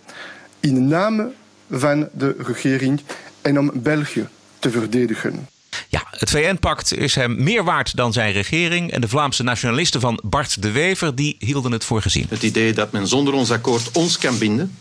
In 0.60 0.88
naam 0.88 1.32
van 1.70 2.08
de 2.12 2.36
regering 2.38 3.00
en 3.42 3.58
om 3.58 3.70
België 3.74 4.28
te 4.58 4.70
verdedigen. 4.70 5.48
Ja, 5.88 6.06
Het 6.10 6.30
VN-pact 6.30 6.94
is 6.94 7.14
hem 7.14 7.42
meer 7.42 7.64
waard 7.64 7.96
dan 7.96 8.12
zijn 8.12 8.32
regering. 8.32 8.90
En 8.90 9.00
de 9.00 9.08
Vlaamse 9.08 9.42
nationalisten 9.42 10.00
van 10.00 10.20
Bart 10.24 10.62
de 10.62 10.70
Wever 10.70 11.14
die 11.14 11.36
hielden 11.38 11.72
het 11.72 11.84
voor 11.84 12.02
gezien. 12.02 12.26
Het 12.28 12.42
idee 12.42 12.72
dat 12.72 12.92
men 12.92 13.06
zonder 13.08 13.34
ons 13.34 13.50
akkoord 13.50 13.90
ons 13.92 14.18
kan 14.18 14.38
binden, 14.38 14.76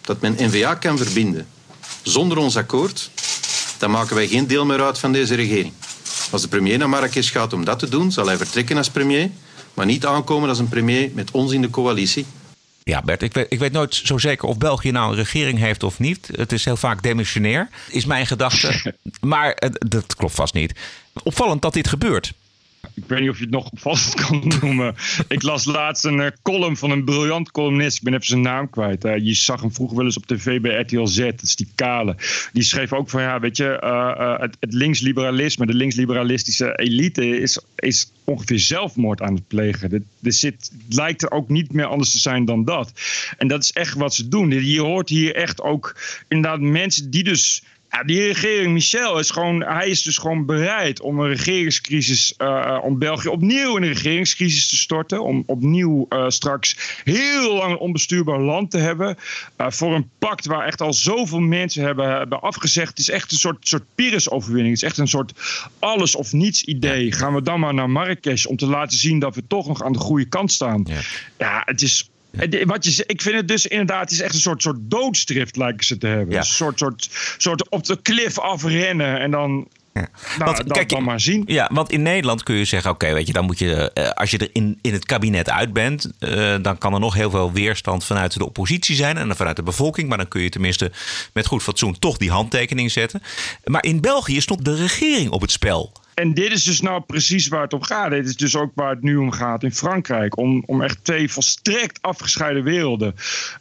dat 0.00 0.20
men 0.20 0.34
NVA 0.38 0.74
kan 0.74 0.98
verbinden 0.98 1.46
zonder 2.02 2.38
ons 2.38 2.56
akkoord, 2.56 3.10
dan 3.78 3.90
maken 3.90 4.14
wij 4.14 4.28
geen 4.28 4.46
deel 4.46 4.64
meer 4.66 4.82
uit 4.82 4.98
van 4.98 5.12
deze 5.12 5.34
regering. 5.34 5.72
Als 6.30 6.42
de 6.42 6.48
premier 6.48 6.78
naar 6.78 6.88
Marrakesh 6.88 7.32
gaat 7.32 7.52
om 7.52 7.64
dat 7.64 7.78
te 7.78 7.88
doen, 7.88 8.12
zal 8.12 8.26
hij 8.26 8.36
vertrekken 8.36 8.76
als 8.76 8.90
premier, 8.90 9.30
maar 9.74 9.86
niet 9.86 10.06
aankomen 10.06 10.48
als 10.48 10.58
een 10.58 10.68
premier 10.68 11.10
met 11.14 11.30
ons 11.30 11.52
in 11.52 11.60
de 11.60 11.70
coalitie. 11.70 12.26
Ja, 12.84 13.02
Bert, 13.02 13.22
ik 13.22 13.32
weet, 13.32 13.46
ik 13.48 13.58
weet 13.58 13.72
nooit 13.72 13.94
zo 13.94 14.18
zeker 14.18 14.48
of 14.48 14.58
België 14.58 14.90
nou 14.90 15.10
een 15.10 15.16
regering 15.16 15.58
heeft 15.58 15.82
of 15.82 15.98
niet. 15.98 16.28
Het 16.32 16.52
is 16.52 16.64
heel 16.64 16.76
vaak 16.76 17.02
demissionair, 17.02 17.68
is 17.88 18.04
mijn 18.04 18.26
gedachte. 18.26 18.94
maar 19.20 19.52
eh, 19.52 19.70
dat 19.72 20.14
klopt 20.14 20.34
vast 20.34 20.54
niet. 20.54 20.72
Opvallend 21.22 21.62
dat 21.62 21.72
dit 21.72 21.88
gebeurt. 21.88 22.32
Ik 23.02 23.08
weet 23.08 23.20
niet 23.20 23.30
of 23.30 23.36
je 23.36 23.44
het 23.44 23.52
nog 23.52 23.70
opvallend 23.70 24.14
kan 24.26 24.52
noemen. 24.60 24.94
Ik 25.28 25.42
las 25.42 25.64
laatst 25.64 26.04
een 26.04 26.18
uh, 26.18 26.26
column 26.42 26.76
van 26.76 26.90
een 26.90 27.04
briljant 27.04 27.50
columnist. 27.50 27.96
Ik 27.96 28.02
ben 28.02 28.14
even 28.14 28.26
zijn 28.26 28.40
naam 28.40 28.70
kwijt. 28.70 29.02
Je 29.02 29.34
zag 29.34 29.60
hem 29.60 29.72
vroeger 29.72 29.96
wel 29.96 30.04
eens 30.04 30.16
op 30.16 30.26
tv 30.26 30.60
bij 30.60 30.80
RTL 30.80 31.04
Z. 31.04 31.18
Dat 31.18 31.42
is 31.42 31.56
die 31.56 31.72
kale. 31.74 32.16
Die 32.52 32.62
schreef 32.62 32.92
ook 32.92 33.10
van 33.10 33.22
ja, 33.22 33.40
weet 33.40 33.56
je, 33.56 33.80
uh, 33.84 34.38
het, 34.40 34.56
het 34.60 34.72
linksliberalisme, 34.72 35.66
de 35.66 35.74
linksliberalistische 35.74 36.74
elite 36.76 37.40
is, 37.40 37.60
is 37.76 38.12
ongeveer 38.24 38.58
zelfmoord 38.58 39.22
aan 39.22 39.34
het 39.34 39.48
plegen. 39.48 40.06
Zit, 40.22 40.70
het 40.86 40.94
lijkt 40.96 41.22
er 41.22 41.30
ook 41.30 41.48
niet 41.48 41.72
meer 41.72 41.86
anders 41.86 42.10
te 42.10 42.18
zijn 42.18 42.44
dan 42.44 42.64
dat. 42.64 42.92
En 43.38 43.48
dat 43.48 43.62
is 43.62 43.72
echt 43.72 43.94
wat 43.94 44.14
ze 44.14 44.28
doen. 44.28 44.50
Je 44.50 44.80
hoort 44.80 45.08
hier 45.08 45.34
echt 45.34 45.60
ook 45.60 45.96
inderdaad 46.28 46.60
mensen 46.60 47.10
die 47.10 47.24
dus 47.24 47.62
ja, 47.90 48.04
die 48.04 48.26
regering 48.26 48.72
Michel 48.72 49.18
is 49.18 49.30
gewoon, 49.30 49.62
hij 49.62 49.88
is 49.88 50.02
dus 50.02 50.18
gewoon 50.18 50.46
bereid 50.46 51.00
om 51.00 51.20
een 51.20 51.28
regeringscrisis, 51.28 52.34
uh, 52.38 52.78
om 52.82 52.98
België 52.98 53.28
opnieuw 53.28 53.76
in 53.76 53.82
een 53.82 53.92
regeringscrisis 53.92 54.68
te 54.68 54.76
storten. 54.76 55.22
Om 55.22 55.42
opnieuw 55.46 56.06
uh, 56.08 56.24
straks 56.28 57.00
heel 57.04 57.54
lang 57.54 57.72
een 57.72 57.78
onbestuurbaar 57.78 58.40
land 58.40 58.70
te 58.70 58.78
hebben. 58.78 59.16
Uh, 59.60 59.66
voor 59.70 59.94
een 59.94 60.10
pact 60.18 60.46
waar 60.46 60.66
echt 60.66 60.80
al 60.80 60.92
zoveel 60.92 61.40
mensen 61.40 61.84
hebben, 61.84 62.16
hebben 62.16 62.40
afgezegd. 62.40 62.88
Het 62.88 62.98
is 62.98 63.10
echt 63.10 63.32
een 63.32 63.38
soort, 63.38 63.68
soort 63.68 63.84
Pyrrhus-overwinning. 63.94 64.74
Het 64.74 64.82
is 64.82 64.88
echt 64.88 64.98
een 64.98 65.08
soort 65.08 65.32
alles 65.78 66.14
of 66.14 66.32
niets 66.32 66.64
idee. 66.64 67.12
Gaan 67.12 67.34
we 67.34 67.42
dan 67.42 67.60
maar 67.60 67.74
naar 67.74 67.90
Marrakesh 67.90 68.44
om 68.44 68.56
te 68.56 68.66
laten 68.66 68.98
zien 68.98 69.18
dat 69.18 69.34
we 69.34 69.42
toch 69.46 69.66
nog 69.66 69.82
aan 69.82 69.92
de 69.92 69.98
goede 69.98 70.24
kant 70.24 70.52
staan. 70.52 70.84
Ja, 70.88 71.00
ja 71.38 71.62
het 71.64 71.82
is 71.82 72.09
wat 72.64 72.84
je, 72.84 73.04
ik 73.06 73.22
vind 73.22 73.36
het 73.36 73.48
dus 73.48 73.66
inderdaad, 73.66 74.00
het 74.00 74.10
is 74.10 74.20
echt 74.20 74.34
een 74.34 74.40
soort, 74.40 74.62
soort 74.62 74.78
doodstrift 74.80 75.56
lijken 75.56 75.86
ze 75.86 75.98
te 75.98 76.06
hebben. 76.06 76.36
Een 76.36 76.44
soort, 76.44 76.78
soort, 76.78 77.08
soort 77.38 77.68
op 77.68 77.84
de 77.84 78.02
klif 78.02 78.38
afrennen 78.38 79.20
en 79.20 79.30
dan 79.30 79.68
ja. 79.94 80.08
Nou, 80.38 80.54
want, 80.56 80.72
kijk, 80.72 80.88
dan 80.88 81.04
maar 81.04 81.20
zien. 81.20 81.42
Ja, 81.46 81.70
want 81.72 81.90
in 81.90 82.02
Nederland 82.02 82.42
kun 82.42 82.54
je 82.54 82.64
zeggen: 82.64 82.90
oké, 82.90 83.12
weet 83.12 83.26
je, 83.26 83.32
dan 83.32 83.44
moet 83.44 83.58
je, 83.58 83.90
uh, 83.94 84.10
als 84.10 84.30
je 84.30 84.38
er 84.38 84.50
in, 84.52 84.78
in 84.82 84.92
het 84.92 85.04
kabinet 85.04 85.50
uit 85.50 85.72
bent, 85.72 86.10
uh, 86.20 86.54
dan 86.62 86.78
kan 86.78 86.94
er 86.94 87.00
nog 87.00 87.14
heel 87.14 87.30
veel 87.30 87.52
weerstand 87.52 88.04
vanuit 88.04 88.38
de 88.38 88.44
oppositie 88.44 88.96
zijn 88.96 89.16
en 89.16 89.36
vanuit 89.36 89.56
de 89.56 89.62
bevolking. 89.62 90.08
Maar 90.08 90.18
dan 90.18 90.28
kun 90.28 90.42
je 90.42 90.48
tenminste 90.48 90.92
met 91.32 91.46
goed 91.46 91.62
fatsoen 91.62 91.98
toch 91.98 92.16
die 92.16 92.30
handtekening 92.30 92.90
zetten. 92.90 93.22
Maar 93.64 93.84
in 93.84 94.00
België 94.00 94.40
stond 94.40 94.64
de 94.64 94.74
regering 94.74 95.30
op 95.30 95.40
het 95.40 95.50
spel. 95.50 95.92
En 96.14 96.34
dit 96.34 96.52
is 96.52 96.64
dus 96.64 96.80
nou 96.80 97.00
precies 97.00 97.48
waar 97.48 97.62
het 97.62 97.72
om 97.72 97.82
gaat. 97.82 98.10
Dit 98.10 98.26
is 98.26 98.36
dus 98.36 98.56
ook 98.56 98.70
waar 98.74 98.90
het 98.90 99.02
nu 99.02 99.16
om 99.16 99.30
gaat 99.30 99.62
in 99.62 99.72
Frankrijk. 99.72 100.36
Om, 100.36 100.62
om 100.66 100.82
echt 100.82 101.04
twee 101.04 101.30
volstrekt 101.30 102.02
afgescheiden 102.02 102.62
werelden. 102.62 103.14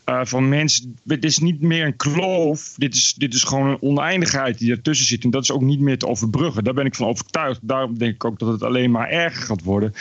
Uh, 0.06 0.22
van 0.24 0.50
mensen. 0.50 0.98
Dit 1.04 1.24
is 1.24 1.38
niet 1.38 1.62
meer 1.62 1.86
een 1.86 1.96
kloof. 1.96 2.74
Dit 2.78 2.96
is, 2.96 3.14
dit 3.14 3.34
is 3.34 3.44
gewoon 3.44 3.68
een 3.68 3.82
oneindigheid 3.82 4.58
die 4.58 4.72
ertussen 4.72 5.08
zit. 5.08 5.24
En 5.24 5.30
dat 5.30 5.44
is 5.44 5.52
ook 5.52 5.62
niet 5.62 5.80
meer 5.80 5.98
te 5.98 6.08
overbruggen. 6.08 6.64
Daar 6.64 6.74
ben 6.74 6.86
ik 6.86 6.96
van 6.96 7.08
overtuigd. 7.08 7.60
Daarom 7.62 7.98
denk 7.98 8.14
ik 8.14 8.26
ook 8.26 8.40
dat 8.40 8.52
het 8.52 8.64
alleen 8.64 8.92
maar 8.92 9.10
erger 9.10 9.42
gaat 9.42 9.64
worden. 9.64 9.94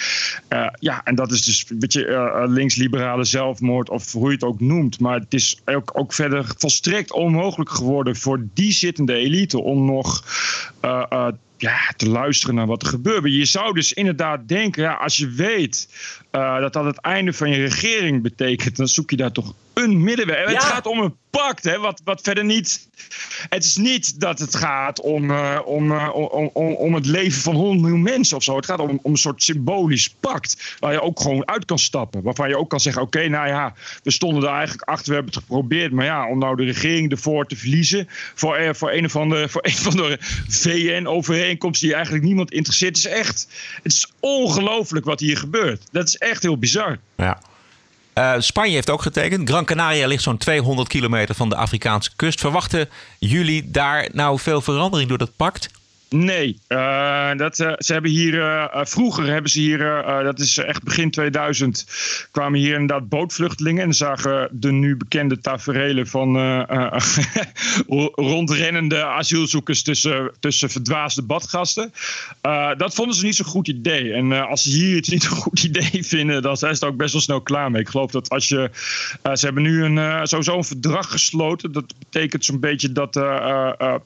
Uh, 0.49 0.67
ja, 0.79 1.05
en 1.05 1.15
dat 1.15 1.33
is 1.33 1.45
dus, 1.45 1.67
weet 1.79 1.93
je, 1.93 2.07
uh, 2.07 2.43
linksliberale 2.47 3.25
zelfmoord 3.25 3.91
of 3.91 4.13
hoe 4.13 4.27
je 4.27 4.35
het 4.35 4.45
ook 4.45 4.61
noemt. 4.61 5.01
Maar 5.01 5.19
het 5.19 5.35
is 5.35 5.61
ook, 5.65 5.91
ook 5.93 6.13
verder 6.13 6.45
volstrekt 6.57 7.13
onmogelijk 7.13 7.71
geworden 7.71 8.17
voor 8.17 8.47
die 8.55 8.73
zittende 8.73 9.15
elite 9.15 9.61
om 9.61 9.85
nog 9.85 10.25
ja, 11.59 11.79
te 11.97 12.09
luisteren 12.09 12.55
naar 12.55 12.67
wat 12.67 12.83
er 12.83 12.89
gebeurt. 12.89 13.25
Je 13.25 13.45
zou 13.45 13.75
dus 13.75 13.93
inderdaad 13.93 14.49
denken, 14.49 14.83
ja, 14.83 14.95
als 14.95 15.17
je 15.17 15.29
weet 15.29 15.89
uh, 16.33 16.61
dat 16.61 16.73
dat 16.73 16.85
het 16.85 17.01
einde 17.01 17.33
van 17.33 17.51
je 17.51 17.57
regering 17.57 18.23
betekent, 18.23 18.77
dan 18.77 18.89
zoek 18.89 19.11
je 19.11 19.17
daar 19.17 19.33
toch 19.33 19.55
een 19.83 20.03
middenweg. 20.03 20.49
Het 20.49 20.65
gaat 20.65 20.87
om 20.87 20.99
een 20.99 21.17
pact, 21.31 21.65
hè, 21.65 21.79
wat, 21.79 22.01
wat 22.05 22.21
verder 22.21 22.45
niet. 22.45 22.89
Het 23.49 23.65
is 23.65 23.77
niet 23.77 24.21
dat 24.21 24.39
het 24.39 24.57
gaat 24.57 25.01
om, 25.01 25.31
uh, 25.31 25.59
om, 25.65 25.93
uh, 25.93 26.09
om, 26.15 26.51
om, 26.53 26.73
om 26.73 26.95
het 26.95 27.07
leven 27.07 27.41
van 27.41 27.55
100 27.55 27.81
miljoen 27.81 28.03
mensen 28.03 28.37
of 28.37 28.43
zo. 28.43 28.57
Het 28.57 28.65
gaat 28.65 28.79
om, 28.79 28.99
om 29.03 29.11
een 29.11 29.17
soort 29.17 29.43
symbolisch 29.43 30.09
pact. 30.09 30.77
Waar 30.79 30.93
je 30.93 31.03
ook 31.03 31.21
gewoon 31.21 31.49
uit 31.49 31.65
kan 31.65 31.79
stappen. 31.79 32.23
Waarvan 32.23 32.49
je 32.49 32.59
ook 32.59 32.71
kan 32.71 32.81
zeggen: 32.81 33.03
oké, 33.03 33.17
okay, 33.17 33.31
nou 33.31 33.49
ja, 33.49 33.75
we 34.03 34.11
stonden 34.11 34.43
er 34.43 34.55
eigenlijk 34.55 34.89
achter, 34.89 35.09
we 35.09 35.15
hebben 35.15 35.33
het 35.33 35.43
geprobeerd. 35.43 35.93
Maar 35.93 36.05
ja, 36.05 36.29
om 36.29 36.39
nou 36.39 36.57
de 36.57 36.65
regering 36.65 37.11
ervoor 37.11 37.47
te 37.47 37.57
verliezen. 37.57 38.09
Voor, 38.35 38.75
voor 38.75 38.93
een 38.93 39.05
of 39.05 39.17
andere, 39.17 39.49
voor 39.49 39.65
een 39.65 39.77
van 39.77 39.97
de 39.97 40.17
VN-overeenkomst 40.49 41.81
die 41.81 41.95
eigenlijk 41.95 42.25
niemand 42.25 42.53
interesseert. 42.53 42.97
Het 42.97 43.07
is 43.07 43.13
echt. 43.13 43.49
Het 43.83 43.93
is 43.93 44.13
ongelooflijk 44.21 45.05
wat 45.05 45.21
hier 45.21 45.37
gebeurt. 45.37 45.83
Dat 45.93 46.07
is 46.07 46.17
echt 46.17 46.43
heel 46.43 46.59
bizar. 46.59 46.99
Ja. 47.17 47.41
Uh, 48.19 48.35
Spanje 48.39 48.75
heeft 48.75 48.91
ook 48.91 49.03
getekend. 49.03 49.49
Gran 49.49 49.65
Canaria 49.65 50.07
ligt 50.07 50.23
zo'n 50.23 50.37
200 50.37 50.89
kilometer 50.89 51.35
van 51.35 51.49
de 51.49 51.57
Afrikaanse 51.57 52.11
kust. 52.17 52.41
Verwachten 52.41 52.89
jullie 53.19 53.71
daar 53.71 54.09
nou 54.13 54.39
veel 54.39 54.61
verandering 54.61 55.09
door 55.09 55.19
dat 55.19 55.37
pact? 55.37 55.71
Nee, 56.11 56.59
uh, 56.69 57.31
dat, 57.37 57.59
uh, 57.59 57.73
ze 57.79 57.93
hebben 57.93 58.11
hier 58.11 58.35
uh, 58.35 58.67
vroeger 58.73 59.27
hebben 59.27 59.51
ze 59.51 59.61
hier, 59.61 59.79
dat 60.23 60.39
is 60.39 60.59
echt 60.59 60.83
begin 60.83 61.11
2000, 61.11 61.87
kwamen 62.31 62.59
hier 62.59 62.73
inderdaad 62.73 63.09
bootvluchtelingen 63.09 63.83
en 63.83 63.95
zagen 63.95 64.49
de 64.53 64.73
nu 64.73 64.97
bekende 64.97 65.39
taferelen 65.41 66.07
van 66.07 66.37
rondrennende 68.33 69.05
asielzoekers 69.05 69.83
tussen, 69.83 70.33
tussen 70.41 70.71
verdwaasde 70.71 71.23
badgasten. 71.23 71.93
dat 72.77 72.95
vonden 72.95 73.17
ze 73.17 73.25
niet 73.25 73.37
zo'n 73.37 73.47
goed 73.47 73.69
idee. 73.69 74.13
En 74.13 74.49
als 74.49 74.63
ze 74.63 74.71
hier 74.71 74.97
iets 74.97 75.09
niet 75.09 75.25
een 75.31 75.31
goed 75.31 75.63
idee 75.63 76.05
vinden, 76.05 76.43
dan 76.43 76.57
zijn 76.57 76.77
ze 76.77 76.83
er 76.83 76.93
ook 76.93 76.97
best 76.97 77.13
wel 77.13 77.23
snel 77.23 77.41
klaar 77.41 77.71
mee. 77.71 77.81
Ik 77.81 77.89
geloof 77.89 78.11
dat 78.11 78.29
als 78.29 78.49
je, 78.49 78.71
ze 79.33 79.45
hebben 79.45 79.63
nu 79.63 79.85
een, 79.85 80.27
sowieso 80.27 80.57
een 80.57 80.65
verdrag 80.65 81.11
gesloten. 81.11 81.73
Dat 81.73 81.95
betekent 81.99 82.45
zo'n 82.45 82.61
beetje 82.61 82.93
dat 82.93 83.13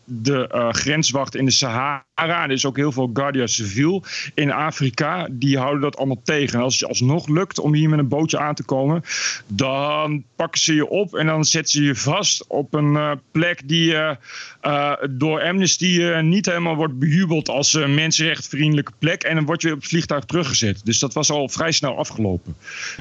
de 0.05 0.69
grenswacht 0.73 1.35
in 1.35 1.45
de 1.45 1.51
Sahara 1.51 1.92
time 1.93 2.12
er 2.29 2.51
is 2.51 2.67
ook 2.67 2.77
heel 2.77 2.93
veel 2.93 3.11
Guardia 3.13 3.47
Civil 3.47 4.05
in 4.35 4.53
Afrika. 4.53 5.29
Die 5.31 5.59
houden 5.59 5.81
dat 5.81 5.97
allemaal 5.97 6.21
tegen. 6.25 6.59
En 6.59 6.65
als 6.65 6.81
het 6.81 6.89
alsnog 6.89 7.29
lukt 7.29 7.59
om 7.59 7.75
hier 7.75 7.89
met 7.89 7.99
een 7.99 8.09
bootje 8.09 8.39
aan 8.39 8.55
te 8.55 8.65
komen, 8.65 9.03
dan 9.47 10.25
pakken 10.37 10.61
ze 10.61 10.75
je 10.75 10.89
op 10.89 11.15
en 11.15 11.27
dan 11.27 11.45
zetten 11.45 11.73
ze 11.73 11.83
je 11.83 11.95
vast 11.95 12.45
op 12.49 12.75
een 12.75 12.93
uh, 12.93 13.11
plek 13.31 13.61
die 13.65 13.93
uh, 13.93 14.93
door 15.11 15.43
Amnesty 15.43 16.03
niet 16.23 16.47
helemaal 16.47 16.77
wordt 16.77 16.99
bejubeld 16.99 17.49
als 17.49 17.73
een 17.73 17.95
mensenrechtvriendelijke 17.95 18.93
plek. 18.99 19.23
En 19.23 19.35
dan 19.35 19.45
word 19.45 19.63
je 19.63 19.73
op 19.73 19.79
het 19.79 19.89
vliegtuig 19.89 20.25
teruggezet. 20.25 20.81
Dus 20.85 20.99
dat 20.99 21.13
was 21.13 21.31
al 21.31 21.49
vrij 21.49 21.73
snel 21.73 21.99
afgelopen. 21.99 22.57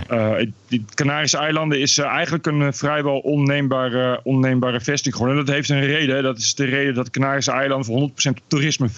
de 0.07 0.81
Canarische 0.93 1.37
eilanden 1.37 1.79
is 1.79 1.97
eigenlijk 1.97 2.45
een 2.45 2.73
vrijwel 2.73 3.19
onneembare, 3.19 4.19
onneembare 4.23 4.81
vesting 4.81 5.13
geworden. 5.13 5.39
En 5.39 5.45
dat 5.45 5.55
heeft 5.55 5.69
een 5.69 5.85
reden. 5.85 6.23
Dat 6.23 6.37
is 6.37 6.55
de 6.55 6.65
reden 6.65 6.93
dat 6.93 7.05
de 7.05 7.11
Canarische 7.11 7.51
eilanden 7.51 7.85
voor 7.85 8.09
100% 8.09 8.47
toerisme 8.47 8.89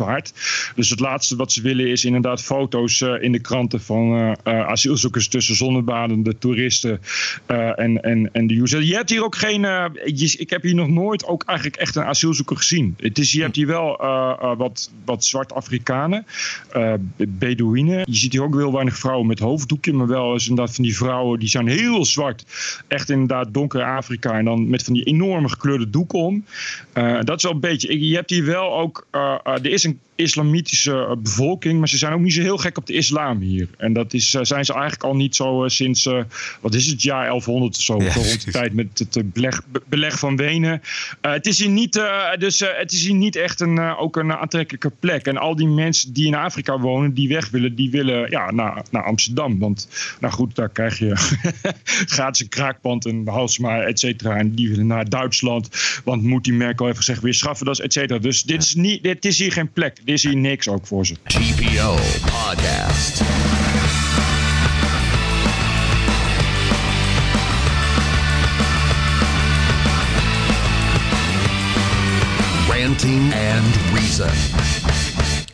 Dus 0.75 0.89
het 0.89 0.99
laatste 0.99 1.35
wat 1.35 1.51
ze 1.51 1.61
willen 1.61 1.87
is 1.87 2.05
inderdaad 2.05 2.41
foto's 2.41 3.01
in 3.01 3.31
de 3.31 3.39
kranten 3.39 3.81
van 3.81 4.37
asielzoekers 4.43 5.27
tussen 5.27 5.55
zonnebadende 5.55 6.37
toeristen 6.37 7.01
en, 7.45 8.03
en, 8.03 8.29
en 8.31 8.47
de 8.47 8.61
user. 8.61 8.83
Je 8.83 8.95
hebt 8.95 9.09
hier 9.09 9.23
ook 9.23 9.35
geen. 9.35 9.61
Je, 9.61 10.35
ik 10.37 10.49
heb 10.49 10.61
hier 10.61 10.75
nog 10.75 10.87
nooit 10.87 11.25
ook 11.25 11.43
eigenlijk 11.43 11.77
echt 11.77 11.95
een 11.95 12.03
asielzoeker 12.03 12.57
gezien. 12.57 12.95
Het 12.97 13.17
is, 13.17 13.31
je 13.31 13.41
hebt 13.41 13.55
hier 13.55 13.67
wel 13.67 13.97
wat, 14.57 14.91
wat 15.05 15.25
zwart-Afrikanen, 15.25 16.25
Bedouinen. 17.17 17.99
Je 18.05 18.15
ziet 18.15 18.31
hier 18.31 18.43
ook 18.43 18.55
heel 18.55 18.73
weinig 18.73 18.97
vrouwen 18.97 19.27
met 19.27 19.39
hoofddoekje, 19.39 19.93
maar 19.93 20.07
wel 20.07 20.33
eens 20.33 20.47
inderdaad 20.47 20.75
van 20.75 20.83
die 20.83 20.95
vrouwen 20.97 21.39
die 21.39 21.49
zijn 21.49 21.67
heel 21.67 22.05
zwart. 22.05 22.45
Echt 22.87 23.09
inderdaad 23.09 23.53
donker 23.53 23.83
Afrika 23.83 24.37
en 24.37 24.45
dan 24.45 24.69
met 24.69 24.83
van 24.83 24.93
die 24.93 25.03
enorme 25.03 25.49
gekleurde 25.49 25.89
doeken 25.89 26.19
om. 26.19 26.45
dat 27.23 27.37
is 27.37 27.43
wel 27.43 27.51
een 27.51 27.59
beetje. 27.59 28.07
Je 28.07 28.15
hebt 28.15 28.29
hier 28.29 28.45
wel 28.45 28.79
ook. 28.79 29.07
er 29.43 29.65
is 29.65 29.83
een 29.83 29.92
islamitische 30.15 30.91
eh, 30.91 31.15
bevolking, 31.17 31.79
maar 31.79 31.89
ze 31.89 31.97
zijn 31.97 32.13
ook 32.13 32.19
niet 32.19 32.33
zo 32.33 32.41
heel 32.41 32.57
gek 32.57 32.77
op 32.77 32.85
de 32.85 32.93
islam 32.93 33.39
hier. 33.39 33.67
En 33.77 33.93
dat 33.93 34.13
is, 34.13 34.33
eh, 34.33 34.43
zijn 34.43 34.65
ze 34.65 34.73
eigenlijk 34.73 35.03
al 35.03 35.15
niet 35.15 35.35
zo 35.35 35.63
eh, 35.63 35.69
sinds, 35.69 36.09
wat 36.61 36.73
is 36.73 36.85
het, 36.85 37.01
jaar 37.01 37.27
1100 37.27 37.75
of 37.75 37.81
zo, 37.81 38.01
ja, 38.01 38.13
rond 38.13 38.45
de 38.45 38.51
tijd 38.51 38.73
met 38.73 38.99
het 38.99 39.33
beleg, 39.33 39.61
beleg 39.85 40.19
van 40.19 40.35
Wenen. 40.35 40.81
het 41.21 41.47
is 41.47 41.59
hier 41.59 41.69
niet, 41.69 42.01
dus 42.37 42.59
het 42.59 42.91
is 42.91 43.03
hier 43.03 43.15
niet 43.15 43.35
echt 43.35 43.59
een, 43.59 43.79
ook 43.79 44.15
een 44.15 44.33
aantrekkelijke 44.33 44.91
plek. 44.99 45.25
En 45.25 45.37
al 45.37 45.55
die 45.55 45.67
mensen 45.67 46.13
die 46.13 46.27
in 46.27 46.35
Afrika 46.35 46.79
wonen, 46.79 47.13
die 47.13 47.27
weg 47.27 47.49
willen, 47.49 47.75
die 47.75 47.91
willen 47.91 48.29
ja, 48.29 48.51
naar, 48.51 48.83
naar 48.91 49.03
Amsterdam. 49.03 49.59
Want, 49.59 49.87
nou 50.19 50.33
goed, 50.33 50.55
daar 50.55 50.69
krijg 50.69 50.99
je 50.99 51.11
gratis 52.15 52.41
een 52.41 52.49
kraakpand 52.49 53.05
en 53.05 53.27
Halsma, 53.27 53.81
et 53.81 53.99
cetera. 53.99 54.37
En 54.37 54.55
die 54.55 54.69
willen 54.69 54.87
naar 54.87 55.09
Duitsland, 55.09 55.69
want 56.03 56.23
moet 56.23 56.43
die 56.43 56.53
Merkel 56.53 56.89
even 56.89 57.03
zeggen, 57.03 57.23
weer 57.23 57.33
schaffen 57.33 57.65
dat, 57.65 57.79
et 57.79 57.93
cetera. 57.93 58.19
Dus 58.19 58.43
dit 58.43 58.63
is, 58.63 58.75
niet, 58.75 59.03
dit 59.03 59.25
is 59.25 59.39
hier 59.39 59.51
geen 59.51 59.71
plek 59.71 59.82
plek. 59.83 59.97
Is 60.05 60.23
hier 60.23 60.35
niks 60.35 60.67
ook 60.67 60.87
voor 60.87 61.05
ze. 61.05 61.15
TPO 61.23 61.95
Podcast. 62.21 63.21
Ranting 72.69 73.33
and 73.33 73.75
Reason. 73.93 74.61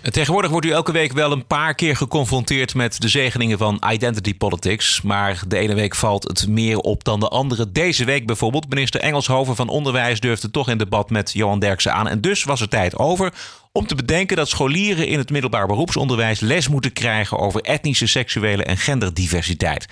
Tegenwoordig 0.01 0.51
wordt 0.51 0.65
u 0.65 0.71
elke 0.71 0.91
week 0.91 1.13
wel 1.13 1.31
een 1.31 1.47
paar 1.47 1.75
keer 1.75 1.95
geconfronteerd 1.95 2.75
met 2.75 3.01
de 3.01 3.07
zegeningen 3.07 3.57
van 3.57 3.81
identity 3.89 4.37
politics. 4.37 5.01
Maar 5.01 5.41
de 5.47 5.57
ene 5.57 5.73
week 5.73 5.95
valt 5.95 6.23
het 6.23 6.47
meer 6.47 6.77
op 6.77 7.03
dan 7.03 7.19
de 7.19 7.27
andere. 7.27 7.71
Deze 7.71 8.05
week 8.05 8.25
bijvoorbeeld. 8.25 8.69
Minister 8.69 9.01
Engelshoven 9.01 9.55
van 9.55 9.69
Onderwijs 9.69 10.19
durfde 10.19 10.51
toch 10.51 10.69
in 10.69 10.77
debat 10.77 11.09
met 11.09 11.31
Johan 11.33 11.59
Derksen 11.59 11.93
aan. 11.93 12.07
En 12.07 12.21
dus 12.21 12.43
was 12.43 12.61
er 12.61 12.69
tijd 12.69 12.97
over 12.97 13.33
om 13.79 13.87
te 13.87 13.95
bedenken 13.95 14.37
dat 14.37 14.49
scholieren 14.49 15.07
in 15.07 15.17
het 15.17 15.29
middelbaar 15.29 15.67
beroepsonderwijs 15.67 16.39
les 16.39 16.67
moeten 16.67 16.93
krijgen 16.93 17.37
over 17.37 17.61
etnische, 17.61 18.07
seksuele 18.07 18.63
en 18.63 18.77
genderdiversiteit. 18.77 19.85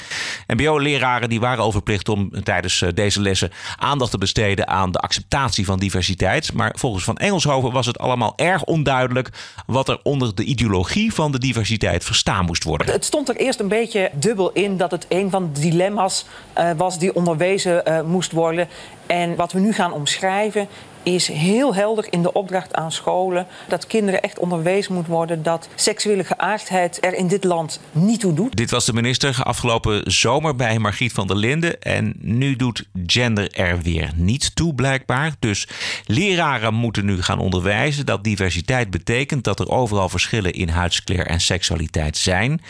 MBO-leraren 0.47 1.29
die 1.29 1.39
waren 1.39 1.63
al 1.63 1.71
verplicht 1.71 2.09
om 2.09 2.43
tijdens 2.43 2.81
eh, 2.81 2.89
deze 2.93 3.21
lessen 3.21 3.51
aandacht 3.75 4.11
te 4.11 4.17
besteden 4.17 4.67
aan 4.67 4.91
de 4.91 4.97
acceptatie 4.97 5.65
van 5.65 5.79
diversiteit. 5.79 6.53
Maar 6.53 6.75
volgens 6.77 7.03
Van 7.03 7.17
Engelshoven 7.17 7.71
was 7.71 7.85
het 7.85 7.99
allemaal 7.99 8.33
erg 8.35 8.63
onduidelijk 8.63 9.29
wat 9.65 9.89
er 9.89 9.99
onder 10.03 10.35
de 10.35 10.43
ideologie 10.43 11.13
van 11.13 11.31
de 11.31 11.39
diversiteit 11.39 12.03
verstaan 12.03 12.45
moest 12.45 12.63
worden. 12.63 12.91
Het 12.91 13.05
stond 13.05 13.29
er 13.29 13.35
eerst 13.35 13.59
een 13.59 13.67
beetje 13.67 14.11
dubbel 14.13 14.51
in 14.51 14.77
dat 14.77 14.91
het 14.91 15.05
een 15.09 15.29
van 15.29 15.49
de 15.53 15.59
dilemma's 15.59 16.25
uh, 16.57 16.69
was 16.77 16.99
die 16.99 17.15
onderwezen 17.15 17.83
uh, 17.87 18.01
moest 18.01 18.31
worden. 18.31 18.67
En 19.05 19.35
wat 19.35 19.51
we 19.51 19.59
nu 19.59 19.73
gaan 19.73 19.93
omschrijven 19.93 20.67
is 21.13 21.27
heel 21.27 21.75
helder 21.75 22.07
in 22.09 22.21
de 22.21 22.33
opdracht 22.33 22.73
aan 22.73 22.91
scholen 22.91 23.47
dat 23.67 23.87
kinderen 23.87 24.21
echt 24.21 24.39
onderwezen 24.39 24.93
moet 24.93 25.07
worden 25.07 25.43
dat 25.43 25.69
seksuele 25.75 26.23
geaardheid 26.23 26.97
er 27.03 27.13
in 27.13 27.27
dit 27.27 27.43
land 27.43 27.79
niet 27.91 28.19
toe 28.19 28.33
doet. 28.33 28.55
Dit 28.55 28.69
was 28.69 28.85
de 28.85 28.93
minister 28.93 29.43
afgelopen 29.43 30.11
zomer 30.11 30.55
bij 30.55 30.79
Margriet 30.79 31.11
van 31.11 31.27
der 31.27 31.35
Linden. 31.35 31.81
En 31.81 32.13
nu 32.19 32.55
doet 32.55 32.87
gender 33.05 33.51
er 33.51 33.81
weer 33.81 34.11
niet 34.15 34.55
toe, 34.55 34.75
blijkbaar. 34.75 35.35
Dus 35.39 35.67
leraren 36.05 36.73
moeten 36.73 37.05
nu 37.05 37.21
gaan 37.21 37.39
onderwijzen 37.39 38.05
dat 38.05 38.23
diversiteit 38.23 38.89
betekent 38.89 39.43
dat 39.43 39.59
er 39.59 39.69
overal 39.69 40.09
verschillen 40.09 40.53
in 40.53 40.69
huidskleur 40.69 41.27
en 41.27 41.41
seksualiteit 41.41 42.17
zijn 42.17 42.61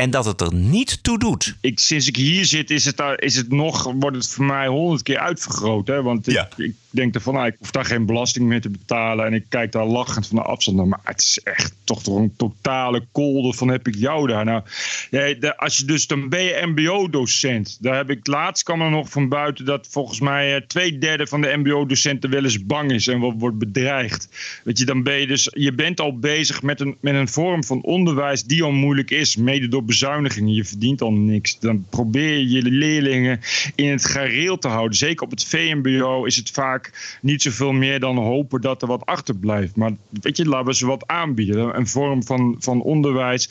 en 0.00 0.10
dat 0.10 0.24
het 0.24 0.40
er 0.40 0.54
niet 0.54 1.02
toe 1.02 1.18
doet. 1.18 1.56
Ik, 1.60 1.78
sinds 1.78 2.08
ik 2.08 2.16
hier 2.16 2.44
zit, 2.44 2.70
is 2.70 2.84
het, 2.84 2.96
daar, 2.96 3.20
is 3.20 3.36
het 3.36 3.52
nog, 3.52 3.92
wordt 3.98 4.16
het 4.16 4.28
voor 4.28 4.44
mij 4.44 4.66
honderd 4.66 5.02
keer 5.02 5.18
uitvergroot. 5.18 5.86
Hè? 5.86 6.02
Want 6.02 6.26
ja. 6.26 6.48
ik, 6.56 6.64
ik, 6.64 6.74
denk 6.90 7.14
ervan, 7.14 7.34
nou, 7.34 7.46
ik 7.46 7.56
hoef 7.58 7.70
daar 7.70 7.84
geen 7.84 8.06
belasting 8.06 8.46
meer 8.46 8.60
te 8.60 8.70
betalen. 8.70 9.26
En 9.26 9.32
ik 9.32 9.44
kijk 9.48 9.72
daar 9.72 9.86
lachend 9.86 10.26
van 10.26 10.36
de 10.36 10.42
afstand 10.42 10.76
naar. 10.76 10.86
Maar 10.86 11.00
het 11.02 11.20
is 11.20 11.40
echt 11.44 11.74
toch 11.84 12.06
een 12.06 12.34
totale 12.36 13.06
kolder 13.12 13.54
van 13.54 13.68
heb 13.68 13.88
ik 13.88 13.94
jou 13.94 14.26
daar. 14.26 14.44
Nou, 14.44 14.62
ja, 15.10 15.48
als 15.56 15.76
je 15.76 15.84
dus, 15.84 16.06
dan 16.06 16.28
ben 16.28 16.42
je 16.42 16.66
mbo-docent. 16.66 17.78
Daar 17.80 17.96
heb 17.96 18.10
ik 18.10 18.26
laatst 18.26 18.64
kwam 18.64 18.80
er 18.80 18.90
nog 18.90 19.10
van 19.10 19.28
buiten 19.28 19.64
dat 19.64 19.88
volgens 19.90 20.20
mij 20.20 20.54
uh, 20.54 20.60
twee 20.66 20.98
derde 20.98 21.26
van 21.26 21.40
de 21.40 21.56
mbo-docenten 21.56 22.30
wel 22.30 22.44
eens 22.44 22.66
bang 22.66 22.92
is 22.92 23.06
en 23.06 23.18
wordt 23.38 23.58
bedreigd. 23.58 24.28
Weet 24.64 24.78
je, 24.78 24.84
dan 24.84 25.02
ben 25.02 25.14
je 25.14 25.26
dus, 25.26 25.50
je 25.54 25.72
bent 25.72 26.00
al 26.00 26.18
bezig 26.18 26.62
met 26.62 26.80
een, 26.80 26.96
met 27.00 27.14
een 27.14 27.28
vorm 27.28 27.64
van 27.64 27.82
onderwijs 27.82 28.44
die 28.44 28.62
al 28.62 28.72
moeilijk 28.72 29.10
is. 29.10 29.36
Mede 29.36 29.68
door 29.68 29.84
bezuinigingen. 29.84 30.54
Je 30.54 30.64
verdient 30.64 31.02
al 31.02 31.12
niks. 31.12 31.58
Dan 31.58 31.86
probeer 31.90 32.38
je 32.38 32.48
je 32.48 32.62
leerlingen 32.62 33.40
in 33.74 33.90
het 33.90 34.04
gareel 34.04 34.58
te 34.58 34.68
houden. 34.68 34.96
Zeker 34.96 35.24
op 35.24 35.30
het 35.30 35.44
VMBO 35.44 36.24
is 36.24 36.36
het 36.36 36.50
vaak 36.50 36.77
niet 37.20 37.42
zoveel 37.42 37.72
meer 37.72 38.00
dan 38.00 38.16
hopen 38.16 38.60
dat 38.60 38.82
er 38.82 38.88
wat 38.88 39.06
achterblijft. 39.06 39.76
Maar 39.76 39.92
weet 40.10 40.36
je, 40.36 40.44
laten 40.44 40.66
we 40.66 40.74
ze 40.74 40.86
wat 40.86 41.06
aanbieden. 41.06 41.76
Een 41.76 41.86
vorm 41.86 42.24
van, 42.24 42.56
van 42.58 42.82
onderwijs 42.82 43.50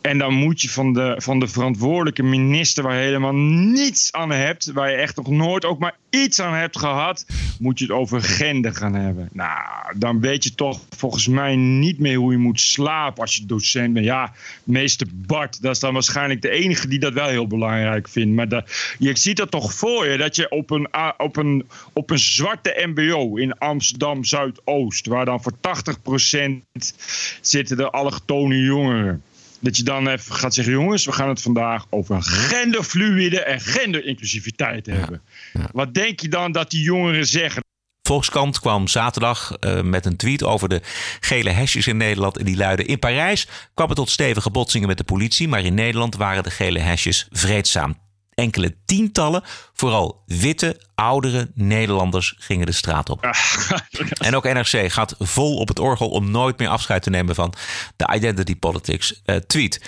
en 0.00 0.18
dan 0.18 0.34
moet 0.34 0.60
je 0.60 0.70
van 0.70 0.92
de, 0.92 1.14
van 1.16 1.40
de 1.40 1.48
verantwoordelijke 1.48 2.22
minister, 2.22 2.82
waar 2.82 2.94
je 2.94 3.04
helemaal 3.04 3.34
niets 3.34 4.12
aan 4.12 4.30
hebt, 4.30 4.72
waar 4.72 4.90
je 4.90 4.96
echt 4.96 5.16
nog 5.16 5.28
nooit 5.28 5.64
ook 5.64 5.78
maar 5.78 5.96
iets 6.10 6.40
aan 6.40 6.54
hebt 6.54 6.78
gehad, 6.78 7.26
moet 7.58 7.78
je 7.78 7.84
het 7.84 7.94
over 7.94 8.22
gender 8.22 8.74
gaan 8.74 8.94
hebben. 8.94 9.28
Nou, 9.32 9.96
dan 9.96 10.20
weet 10.20 10.44
je 10.44 10.54
toch 10.54 10.80
volgens 10.96 11.26
mij 11.26 11.56
niet 11.56 11.98
meer 11.98 12.16
hoe 12.16 12.32
je 12.32 12.38
moet 12.38 12.60
slapen 12.60 13.22
als 13.22 13.34
je 13.34 13.46
docent 13.46 13.92
bent. 13.92 14.04
Ja, 14.06 14.32
meester 14.64 15.06
Bart, 15.12 15.62
dat 15.62 15.74
is 15.74 15.80
dan 15.80 15.92
waarschijnlijk 15.92 16.42
de 16.42 16.50
enige 16.50 16.88
die 16.88 16.98
dat 16.98 17.12
wel 17.12 17.28
heel 17.28 17.46
belangrijk 17.46 18.08
vindt. 18.08 18.34
Maar 18.34 18.64
je 18.98 19.16
ziet 19.16 19.36
dat 19.36 19.50
toch 19.50 19.74
voor 19.74 20.06
je, 20.06 20.16
dat 20.16 20.36
je 20.36 20.50
op 20.50 20.70
een, 20.70 20.88
op 21.16 21.36
een, 21.36 21.68
op 21.92 22.10
een 22.10 22.18
zwarte 22.18 22.86
mbo 22.86 23.36
in 23.36 23.58
Amsterdam 23.58 24.24
Zuidoost, 24.24 25.06
waar 25.06 25.24
dan 25.24 25.42
voor 25.42 25.52
80% 25.52 25.56
zitten 27.40 27.76
de 27.76 27.90
allochtone 27.90 28.58
jongeren 28.58 29.22
dat 29.60 29.76
je 29.76 29.82
dan 29.82 30.08
even 30.08 30.34
gaat 30.34 30.54
zeggen: 30.54 30.72
jongens, 30.72 31.04
we 31.04 31.12
gaan 31.12 31.28
het 31.28 31.42
vandaag 31.42 31.86
over 31.90 32.22
genderfluïde 32.22 33.42
en 33.42 33.60
genderinclusiviteit 33.60 34.86
hebben. 34.86 35.22
Wat 35.72 35.94
denk 35.94 36.20
je 36.20 36.28
dan 36.28 36.52
dat 36.52 36.70
die 36.70 36.82
jongeren 36.82 37.26
zeggen? 37.26 37.62
Volkskrant 38.02 38.60
kwam 38.60 38.88
zaterdag 38.88 39.56
uh, 39.60 39.80
met 39.80 40.06
een 40.06 40.16
tweet 40.16 40.44
over 40.44 40.68
de 40.68 40.80
gele 41.20 41.50
hesjes 41.50 41.86
in 41.86 41.96
Nederland. 41.96 42.38
En 42.38 42.44
die 42.44 42.56
luidde: 42.56 42.84
In 42.84 42.98
Parijs 42.98 43.46
kwam 43.74 43.88
het 43.88 43.96
tot 43.96 44.10
stevige 44.10 44.50
botsingen 44.50 44.88
met 44.88 44.98
de 44.98 45.04
politie. 45.04 45.48
Maar 45.48 45.64
in 45.64 45.74
Nederland 45.74 46.16
waren 46.16 46.42
de 46.42 46.50
gele 46.50 46.78
hesjes 46.78 47.26
vreedzaam 47.30 47.96
enkele 48.40 48.76
tientallen, 48.84 49.42
vooral 49.74 50.22
witte, 50.26 50.80
oudere 50.94 51.50
Nederlanders 51.54 52.34
gingen 52.38 52.66
de 52.66 52.72
straat 52.72 53.10
op. 53.10 53.24
en 54.26 54.36
ook 54.36 54.44
NRC 54.44 54.92
gaat 54.92 55.14
vol 55.18 55.56
op 55.56 55.68
het 55.68 55.78
orgel 55.78 56.08
om 56.08 56.30
nooit 56.30 56.58
meer 56.58 56.68
afscheid 56.68 57.02
te 57.02 57.10
nemen 57.10 57.34
van 57.34 57.54
de 57.96 58.12
identity 58.14 58.56
politics. 58.56 59.22
Uh, 59.26 59.36
tweet. 59.36 59.80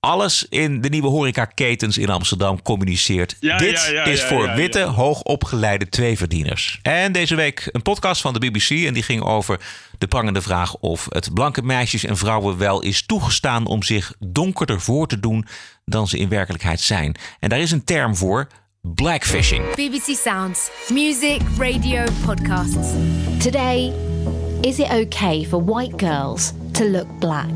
Alles 0.00 0.46
in 0.48 0.80
de 0.80 0.88
nieuwe 0.88 1.08
horecaketens 1.08 1.98
in 1.98 2.10
Amsterdam 2.10 2.62
communiceert. 2.62 3.36
Ja, 3.40 3.58
Dit 3.58 3.70
ja, 3.70 3.92
ja, 3.92 4.04
is 4.04 4.22
voor 4.22 4.54
witte, 4.54 4.80
hoogopgeleide 4.80 5.88
tweeverdieners. 5.88 6.78
En 6.82 7.12
deze 7.12 7.34
week 7.34 7.68
een 7.72 7.82
podcast 7.82 8.20
van 8.20 8.32
de 8.32 8.38
BBC. 8.38 8.70
En 8.70 8.94
die 8.94 9.02
ging 9.02 9.22
over 9.22 9.60
de 9.98 10.06
prangende 10.06 10.42
vraag 10.42 10.74
of 10.74 11.06
het 11.08 11.34
blanke 11.34 11.62
meisjes 11.62 12.04
en 12.04 12.16
vrouwen 12.16 12.58
wel 12.58 12.82
is 12.82 13.06
toegestaan 13.06 13.66
om 13.66 13.82
zich 13.82 14.12
donkerder 14.18 14.80
voor 14.80 15.06
te 15.06 15.20
doen 15.20 15.46
dan 15.84 16.08
ze 16.08 16.18
in 16.18 16.28
werkelijkheid 16.28 16.80
zijn. 16.80 17.14
En 17.40 17.48
daar 17.48 17.60
is 17.60 17.70
een 17.70 17.84
term 17.84 18.16
voor. 18.16 18.46
Blackfishing. 18.94 19.74
BBC 19.74 20.16
Sounds. 20.24 20.70
Music, 20.92 21.40
radio, 21.58 22.04
podcasts. 22.26 22.88
Today, 23.38 23.92
is 24.66 24.80
it 24.80 24.90
okay 24.90 25.44
for 25.44 25.58
white 25.58 25.96
girls 25.96 26.52
to 26.74 26.84
look 26.84 27.06
black? 27.20 27.52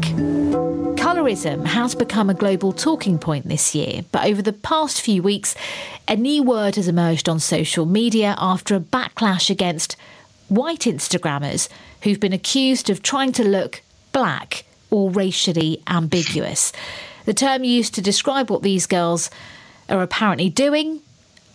Colorism 0.94 1.66
has 1.66 1.92
become 1.92 2.30
a 2.30 2.34
global 2.34 2.72
talking 2.72 3.18
point 3.18 3.48
this 3.48 3.74
year, 3.74 4.04
but 4.12 4.28
over 4.28 4.40
the 4.40 4.52
past 4.52 5.00
few 5.00 5.20
weeks, 5.20 5.56
a 6.06 6.14
new 6.14 6.44
word 6.44 6.76
has 6.76 6.86
emerged 6.86 7.28
on 7.28 7.40
social 7.40 7.84
media 7.84 8.36
after 8.38 8.76
a 8.76 8.80
backlash 8.80 9.50
against 9.50 9.96
white 10.46 10.82
Instagrammers 10.82 11.68
who've 12.02 12.20
been 12.20 12.32
accused 12.32 12.88
of 12.88 13.02
trying 13.02 13.32
to 13.32 13.42
look 13.42 13.82
black 14.12 14.64
or 14.88 15.10
racially 15.10 15.82
ambiguous. 15.88 16.72
The 17.24 17.34
term 17.34 17.64
used 17.64 17.92
to 17.94 18.00
describe 18.00 18.50
what 18.50 18.62
these 18.62 18.86
girls 18.86 19.30
are 19.88 20.00
apparently 20.00 20.48
doing 20.48 21.02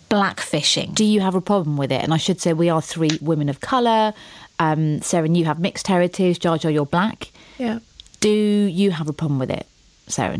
blackfishing. 0.09 0.93
Do 0.93 1.03
you 1.03 1.21
have 1.21 1.35
a 1.35 1.41
problem 1.41 1.77
with 1.77 1.91
it? 1.91 2.01
And 2.03 2.13
I 2.13 2.17
should 2.17 2.41
say, 2.41 2.53
we 2.53 2.69
are 2.69 2.81
three 2.81 3.17
women 3.21 3.49
of 3.49 3.61
colour. 3.61 4.13
Um, 4.59 5.01
Sarah, 5.01 5.27
you 5.27 5.45
have 5.45 5.59
mixed 5.59 5.87
heritage. 5.87 6.39
Jar 6.39 6.57
Jar, 6.57 6.71
you're 6.71 6.85
black. 6.85 7.31
Yeah. 7.57 7.79
Do 8.19 8.29
you 8.29 8.91
have 8.91 9.09
a 9.09 9.13
problem 9.13 9.39
with 9.39 9.51
it, 9.51 9.67
Sarah? 10.07 10.39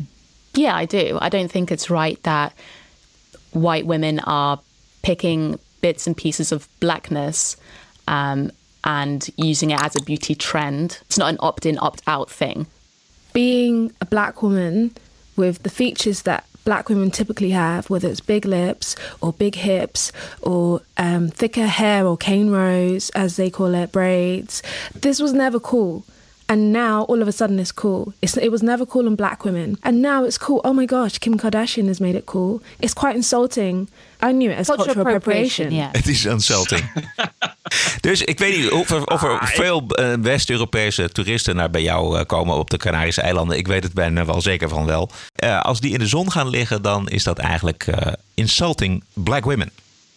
Yeah, 0.54 0.75
I 0.75 0.86
do. 0.86 1.17
I 1.21 1.30
don't 1.30 1.51
think 1.51 1.71
it's 1.71 1.89
right 1.89 2.21
that 2.23 2.54
white 3.51 3.86
women 3.86 4.19
are 4.19 4.60
picking 5.01 5.60
bits 5.82 6.08
and 6.08 6.15
pieces 6.15 6.51
of 6.51 6.67
blackness 6.80 7.58
um, 8.08 8.51
and 8.84 9.30
using 9.38 9.71
it 9.71 9.82
as 9.82 9.95
a 9.95 10.04
beauty 10.04 10.34
trend. 10.34 10.99
It's 11.04 11.17
not 11.17 11.30
an 11.30 11.38
opt 11.41 11.65
in, 11.65 11.78
opt 11.80 12.01
out 12.08 12.30
thing. 12.30 12.67
Being 13.34 13.91
a 14.01 14.06
black 14.06 14.41
woman 14.41 14.95
with 15.36 15.63
the 15.63 15.69
features 15.69 16.21
that 16.23 16.45
black 16.65 16.89
women 16.89 17.12
typically 17.12 17.51
have, 17.51 17.89
whether 17.89 18.10
it's 18.10 18.19
big 18.19 18.43
lips 18.45 18.95
or 19.21 19.32
big 19.32 19.56
hips 19.56 20.12
or 20.41 20.82
um, 20.97 21.30
thicker 21.30 21.67
hair 21.67 22.06
or 22.06 22.17
cane 22.17 22.49
rows, 22.49 23.10
as 23.12 23.38
they 23.38 23.49
call 23.49 23.73
it, 23.73 23.91
braids, 23.91 24.62
this 24.93 25.21
was 25.21 25.32
never 25.32 25.60
cool. 25.60 26.04
And 26.47 26.71
now 26.71 27.03
all 27.03 27.21
of 27.21 27.27
a 27.27 27.31
sudden 27.31 27.60
it's 27.60 27.71
cool. 27.71 28.13
It's, 28.21 28.38
it 28.38 28.51
was 28.51 28.62
never 28.62 28.86
cool 28.86 29.08
in 29.08 29.15
black 29.15 29.43
women. 29.43 29.77
And 29.81 30.01
now 30.01 30.25
it's 30.25 30.38
cool. 30.38 30.62
Oh 30.63 30.73
my 30.73 30.86
gosh, 30.86 31.17
Kim 31.17 31.38
Kardashian 31.38 31.88
has 31.88 31.99
made 31.99 32.15
it 32.15 32.25
cool. 32.25 32.62
It's 32.79 32.93
quite 32.93 33.15
insulting. 33.15 33.89
I 34.21 34.31
knew 34.31 34.51
it 34.51 34.58
as 34.58 34.67
cultural, 34.67 34.86
cultural 34.86 35.15
appropriation. 35.15 35.71
Yeah. 35.71 35.89
Het 35.97 36.08
is 36.08 36.25
insulting. 36.25 36.91
dus 38.01 38.21
ik 38.21 38.39
weet 38.39 38.58
niet 38.58 38.71
of 38.71 38.89
er, 38.89 39.05
of 39.05 39.23
er 39.23 39.39
veel 39.41 39.86
uh, 39.88 40.13
West-Europese 40.21 41.10
toeristen 41.12 41.55
naar 41.55 41.69
bij 41.69 41.81
jou 41.81 42.19
uh, 42.19 42.25
komen 42.25 42.55
op 42.55 42.69
de 42.69 42.77
Canarische 42.77 43.21
eilanden. 43.21 43.58
Ik 43.58 43.67
weet 43.67 43.84
het 43.84 43.93
bijna 43.93 44.25
wel 44.25 44.41
zeker 44.41 44.69
van 44.69 44.86
wel. 44.86 45.10
Uh, 45.43 45.62
als 45.62 45.79
die 45.79 45.93
in 45.93 45.99
de 45.99 46.08
zon 46.08 46.31
gaan 46.31 46.49
liggen, 46.49 46.81
dan 46.81 47.10
is 47.10 47.23
dat 47.23 47.38
eigenlijk 47.38 47.88
insulting 48.34 49.03
black 49.13 49.43
women. 49.43 49.71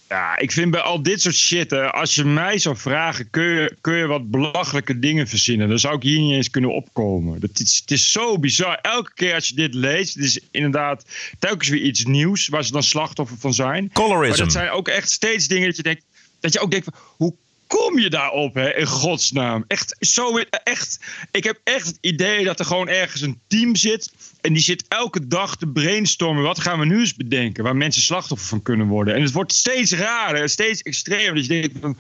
Ja, 0.09 0.39
ik 0.39 0.53
vind 0.53 0.71
bij 0.71 0.81
al 0.81 1.03
dit 1.03 1.21
soort 1.21 1.35
shit, 1.35 1.71
hè, 1.71 1.93
als 1.93 2.15
je 2.15 2.25
mij 2.25 2.59
zou 2.59 2.77
vragen, 2.77 3.31
kun 3.31 3.43
je, 3.43 3.77
kun 3.81 3.95
je 3.95 4.07
wat 4.07 4.31
belachelijke 4.31 4.99
dingen 4.99 5.29
verzinnen? 5.29 5.69
Dan 5.69 5.79
zou 5.79 5.97
ik 5.97 6.03
hier 6.03 6.21
niet 6.21 6.35
eens 6.35 6.51
kunnen 6.51 6.75
opkomen. 6.75 7.41
Dat 7.41 7.61
is, 7.61 7.79
het 7.81 7.91
is 7.91 8.13
zo 8.13 8.39
bizar. 8.39 8.79
Elke 8.83 9.11
keer 9.15 9.35
als 9.35 9.49
je 9.49 9.55
dit 9.55 9.75
leest, 9.75 10.15
het 10.15 10.25
is 10.25 10.41
inderdaad 10.51 11.05
telkens 11.39 11.69
weer 11.69 11.81
iets 11.81 12.05
nieuws 12.05 12.49
waar 12.49 12.65
ze 12.65 12.73
dan 12.73 12.83
slachtoffer 12.83 13.39
van 13.39 13.55
zijn. 13.55 13.91
Colorism. 13.93 14.29
Maar 14.29 14.39
dat 14.39 14.53
zijn 14.53 14.71
ook 14.71 14.89
echt 14.89 15.11
steeds 15.11 15.49
dingen 15.49 15.67
dat 15.67 15.77
je 15.77 15.83
denkt, 15.83 16.05
dat 16.41 16.53
je 16.53 16.61
ook 16.61 16.71
denkt, 16.71 16.85
van, 16.85 16.95
hoe 17.17 17.35
kom 17.69 17.99
je 17.99 18.11
daarop, 18.11 18.55
hè, 18.55 18.77
in 18.77 18.87
godsnaam? 18.87 19.65
Echt, 19.67 19.97
zo, 20.01 20.39
echt, 20.65 20.99
ik 21.31 21.45
heb 21.45 21.61
echt 21.65 21.87
het 21.87 21.99
idee 22.01 22.45
dat 22.45 22.59
er 22.59 22.65
gewoon 22.65 22.89
ergens 22.89 23.21
een 23.21 23.41
team 23.47 23.77
zit. 23.77 24.13
En 24.41 24.53
die 24.53 24.63
zit 24.63 24.85
elke 24.89 25.27
dag 25.27 25.57
te 25.57 25.67
brainstormen. 25.67 26.43
Wat 26.43 26.61
gaan 26.61 26.79
we 26.79 26.85
nu 26.87 27.01
eens 27.01 27.15
bedenken? 27.15 27.65
Waar 27.65 27.77
mensen 27.77 28.03
slachtoffer 28.03 28.49
van 28.49 28.63
kunnen 28.63 28.87
worden. 28.87 29.15
En 29.15 29.23
het 29.23 29.33
wordt 29.33 29.53
steeds 29.53 29.93
raarder, 29.93 30.49
steeds 30.49 30.83
extremer. 30.83 31.35
Dus 31.35 31.47
je 31.47 31.61
denkt 31.61 31.79
van. 31.81 31.99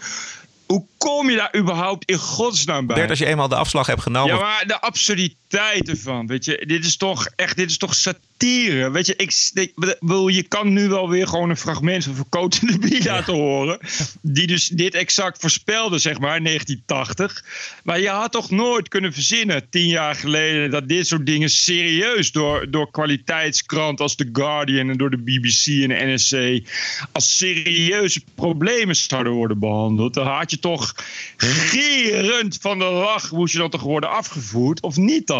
Hoe 0.66 0.86
kom 0.98 1.30
je 1.30 1.36
daar 1.36 1.56
überhaupt 1.56 2.10
in 2.10 2.18
godsnaam 2.18 2.86
bij? 2.86 2.96
Bert, 2.96 3.10
als 3.10 3.18
je 3.18 3.26
eenmaal 3.26 3.48
de 3.48 3.54
afslag 3.54 3.86
hebt 3.86 4.02
genomen. 4.02 4.34
Ja, 4.34 4.40
maar 4.40 4.66
de 4.66 4.80
absurditeit 4.80 5.37
ervan, 5.50 6.26
weet 6.26 6.44
je, 6.44 6.64
dit 6.66 6.84
is 6.84 6.96
toch 6.96 7.28
echt, 7.36 7.56
dit 7.56 7.70
is 7.70 7.78
toch 7.78 7.94
satire, 7.94 8.90
weet 8.90 9.06
je. 9.06 9.16
Ik, 9.16 9.50
ik 9.54 9.72
wil, 10.00 10.28
je 10.28 10.42
kan 10.42 10.72
nu 10.72 10.88
wel 10.88 11.08
weer 11.08 11.28
gewoon 11.28 11.50
een 11.50 11.56
fragment 11.56 12.04
van 12.04 12.14
Verkoot 12.14 12.60
de 12.60 12.78
Bie 12.78 13.04
laten 13.04 13.34
horen, 13.34 13.78
die 14.22 14.46
dus 14.46 14.68
dit 14.68 14.94
exact 14.94 15.40
voorspelde, 15.40 15.98
zeg 15.98 16.18
maar, 16.18 16.36
in 16.36 16.44
1980. 16.44 17.44
Maar 17.84 18.00
je 18.00 18.08
had 18.08 18.32
toch 18.32 18.50
nooit 18.50 18.88
kunnen 18.88 19.12
verzinnen, 19.12 19.68
tien 19.70 19.88
jaar 19.88 20.14
geleden, 20.14 20.70
dat 20.70 20.88
dit 20.88 21.06
soort 21.06 21.26
dingen 21.26 21.50
serieus 21.50 22.32
door, 22.32 22.70
door 22.70 22.90
kwaliteitskranten 22.90 24.04
als 24.04 24.14
The 24.14 24.28
Guardian 24.32 24.90
en 24.90 24.96
door 24.96 25.10
de 25.10 25.22
BBC 25.22 25.66
en 25.66 25.88
de 25.88 26.14
NSC 26.14 26.68
als 27.12 27.36
serieuze 27.36 28.20
problemen 28.34 28.96
zouden 28.96 29.32
worden 29.32 29.58
behandeld. 29.58 30.14
Dan 30.14 30.26
had 30.26 30.50
je 30.50 30.58
toch 30.58 30.94
gierend 31.36 32.58
van 32.60 32.78
de 32.78 32.84
lach 32.84 33.32
moest 33.32 33.52
je 33.52 33.58
dan 33.58 33.70
toch 33.70 33.82
worden 33.82 34.10
afgevoerd, 34.10 34.80
of 34.80 34.96
niet 34.96 35.26
dan? 35.26 35.37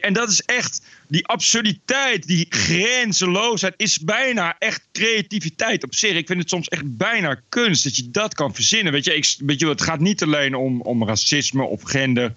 En 0.00 0.12
dat 0.12 0.28
is 0.28 0.42
echt, 0.42 0.82
die 1.08 1.26
absurditeit, 1.26 2.26
die 2.26 2.46
grenzeloosheid 2.48 3.74
is 3.76 3.98
bijna 3.98 4.56
echt 4.58 4.86
creativiteit 4.92 5.84
op 5.84 5.94
zich. 5.94 6.16
Ik 6.16 6.26
vind 6.26 6.38
het 6.40 6.48
soms 6.48 6.68
echt 6.68 6.96
bijna 6.96 7.40
kunst 7.48 7.84
dat 7.84 7.96
je 7.96 8.10
dat 8.10 8.34
kan 8.34 8.54
verzinnen. 8.54 8.92
Weet 8.92 9.04
je, 9.04 9.14
ik, 9.14 9.34
weet 9.38 9.60
je 9.60 9.68
het 9.68 9.82
gaat 9.82 10.00
niet 10.00 10.22
alleen 10.22 10.54
om, 10.54 10.80
om 10.80 11.04
racisme 11.04 11.62
of 11.62 11.82
gender. 11.82 12.32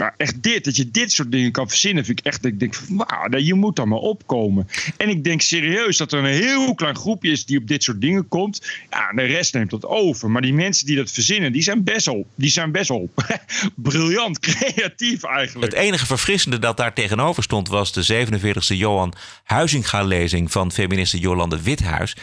Maar 0.00 0.14
echt 0.16 0.42
dit, 0.42 0.64
dat 0.64 0.76
je 0.76 0.90
dit 0.90 1.12
soort 1.12 1.30
dingen 1.30 1.52
kan 1.52 1.68
verzinnen, 1.68 2.04
vind 2.04 2.18
ik 2.18 2.26
echt. 2.26 2.44
Ik 2.44 2.58
denk 2.60 2.74
wauw, 2.88 3.38
je 3.38 3.54
moet 3.54 3.76
dan 3.76 3.88
maar 3.88 3.98
opkomen. 3.98 4.68
En 4.96 5.08
ik 5.08 5.24
denk 5.24 5.40
serieus 5.40 5.96
dat 5.96 6.12
er 6.12 6.18
een 6.18 6.24
heel 6.24 6.74
klein 6.74 6.96
groepje 6.96 7.30
is 7.30 7.44
die 7.44 7.58
op 7.58 7.68
dit 7.68 7.82
soort 7.82 8.00
dingen 8.00 8.28
komt. 8.28 8.66
Ja, 8.90 9.12
de 9.12 9.22
rest 9.22 9.54
neemt 9.54 9.70
dat 9.70 9.86
over. 9.86 10.30
Maar 10.30 10.42
die 10.42 10.54
mensen 10.54 10.86
die 10.86 10.96
dat 10.96 11.10
verzinnen, 11.10 11.52
die 11.52 11.62
zijn 11.62 11.84
best 11.84 12.06
wel, 12.06 12.26
die 12.34 12.50
zijn 12.50 12.72
best 12.72 12.88
wel 12.88 13.10
briljant, 13.74 14.38
creatief 14.38 15.24
eigenlijk. 15.24 15.72
Het 15.72 15.82
enige 15.82 16.06
verfrissende 16.06 16.58
dat 16.58 16.76
daar 16.76 16.94
tegenover 16.94 17.42
stond 17.42 17.68
was 17.68 17.92
de 17.92 18.02
47e 18.12 18.76
Johan 18.76 19.12
Huizinga-lezing 19.44 20.52
van 20.52 20.72
feministe 20.72 21.18
Jolande 21.18 21.62
Withuis. 21.62 22.16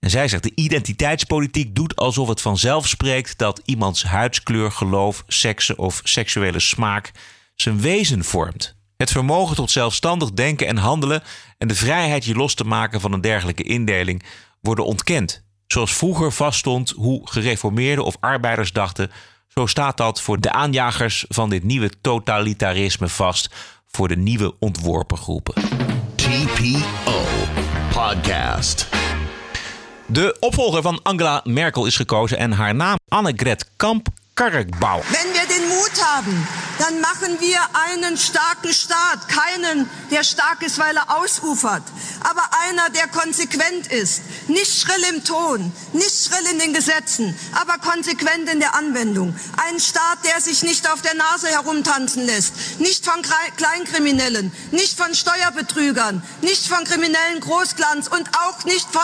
En 0.00 0.10
zij 0.10 0.28
zegt: 0.28 0.42
de 0.42 0.52
identiteitspolitiek 0.54 1.74
doet 1.74 1.96
alsof 1.96 2.28
het 2.28 2.40
vanzelf 2.40 2.88
spreekt 2.88 3.38
dat 3.38 3.62
iemands 3.64 4.04
huidskleur, 4.04 4.72
geloof, 4.72 5.24
seksen 5.26 5.78
of 5.78 6.00
seksuele 6.04 6.60
smaak 6.60 7.12
zijn 7.54 7.80
wezen 7.80 8.24
vormt. 8.24 8.78
Het 8.96 9.10
vermogen 9.10 9.56
tot 9.56 9.70
zelfstandig 9.70 10.32
denken 10.32 10.66
en 10.66 10.76
handelen 10.76 11.22
en 11.58 11.68
de 11.68 11.74
vrijheid 11.74 12.24
je 12.24 12.34
los 12.34 12.54
te 12.54 12.64
maken 12.64 13.00
van 13.00 13.12
een 13.12 13.20
dergelijke 13.20 13.62
indeling 13.62 14.22
worden 14.60 14.84
ontkend. 14.84 15.44
Zoals 15.66 15.92
vroeger 15.92 16.32
vaststond 16.32 16.90
hoe 16.90 17.28
gereformeerden 17.28 18.04
of 18.04 18.16
arbeiders 18.20 18.72
dachten, 18.72 19.10
zo 19.48 19.66
staat 19.66 19.96
dat 19.96 20.20
voor 20.20 20.40
de 20.40 20.52
aanjagers 20.52 21.24
van 21.28 21.50
dit 21.50 21.62
nieuwe 21.62 22.00
totalitarisme 22.00 23.08
vast 23.08 23.54
voor 23.90 24.08
de 24.08 24.16
nieuwe 24.16 24.54
ontworpen 24.58 25.18
groepen. 25.18 25.54
TPO 26.14 27.22
Podcast. 27.92 28.88
De 30.06 30.36
opvolger 30.40 30.82
van 30.82 31.00
Angela 31.02 31.40
Merkel 31.44 31.86
is 31.86 31.96
gekozen 31.96 32.38
en 32.38 32.52
haar 32.52 32.74
naam 32.74 32.98
Annegret 33.08 33.70
Kamp-Karrenbauer. 34.40 35.04
Wenn 35.10 35.34
wir 35.34 35.54
den 35.54 35.68
Mut 35.68 36.02
haben, 36.02 36.48
dann 36.78 37.00
machen 37.00 37.38
wir 37.40 37.58
einen 37.90 38.16
starken 38.16 38.72
Staat. 38.72 39.28
Keinen, 39.28 39.88
der 40.10 40.24
stark 40.24 40.62
ist, 40.62 40.78
weil 40.78 40.96
er 40.96 41.18
ausufert, 41.18 41.82
aber 42.20 42.42
einer, 42.66 42.88
der 42.90 43.08
konsequent 43.08 43.88
ist. 43.88 44.22
Nicht 44.48 44.80
schrill 44.80 45.04
im 45.14 45.24
Ton, 45.24 45.72
nicht 45.92 46.24
schrill 46.24 46.52
in 46.52 46.58
den 46.58 46.72
Gesetzen, 46.72 47.38
aber 47.52 47.74
konsequent 47.78 48.48
in 48.48 48.60
der 48.60 48.74
Anwendung. 48.74 49.36
Ein 49.68 49.78
Staat, 49.78 50.24
der 50.24 50.40
sich 50.40 50.62
nicht 50.62 50.90
auf 50.90 51.02
der 51.02 51.14
Nase 51.14 51.48
herumtanzen 51.48 52.24
lässt. 52.24 52.80
Nicht 52.80 53.04
von 53.04 53.20
Kleinkriminellen, 53.56 54.52
nicht 54.70 54.96
von 54.96 55.14
Steuerbetrügern, 55.14 56.22
nicht 56.40 56.66
von 56.66 56.84
kriminellen 56.84 57.40
Großglanz 57.40 58.08
und 58.08 58.28
auch 58.38 58.64
nicht 58.64 58.86
von 58.90 59.02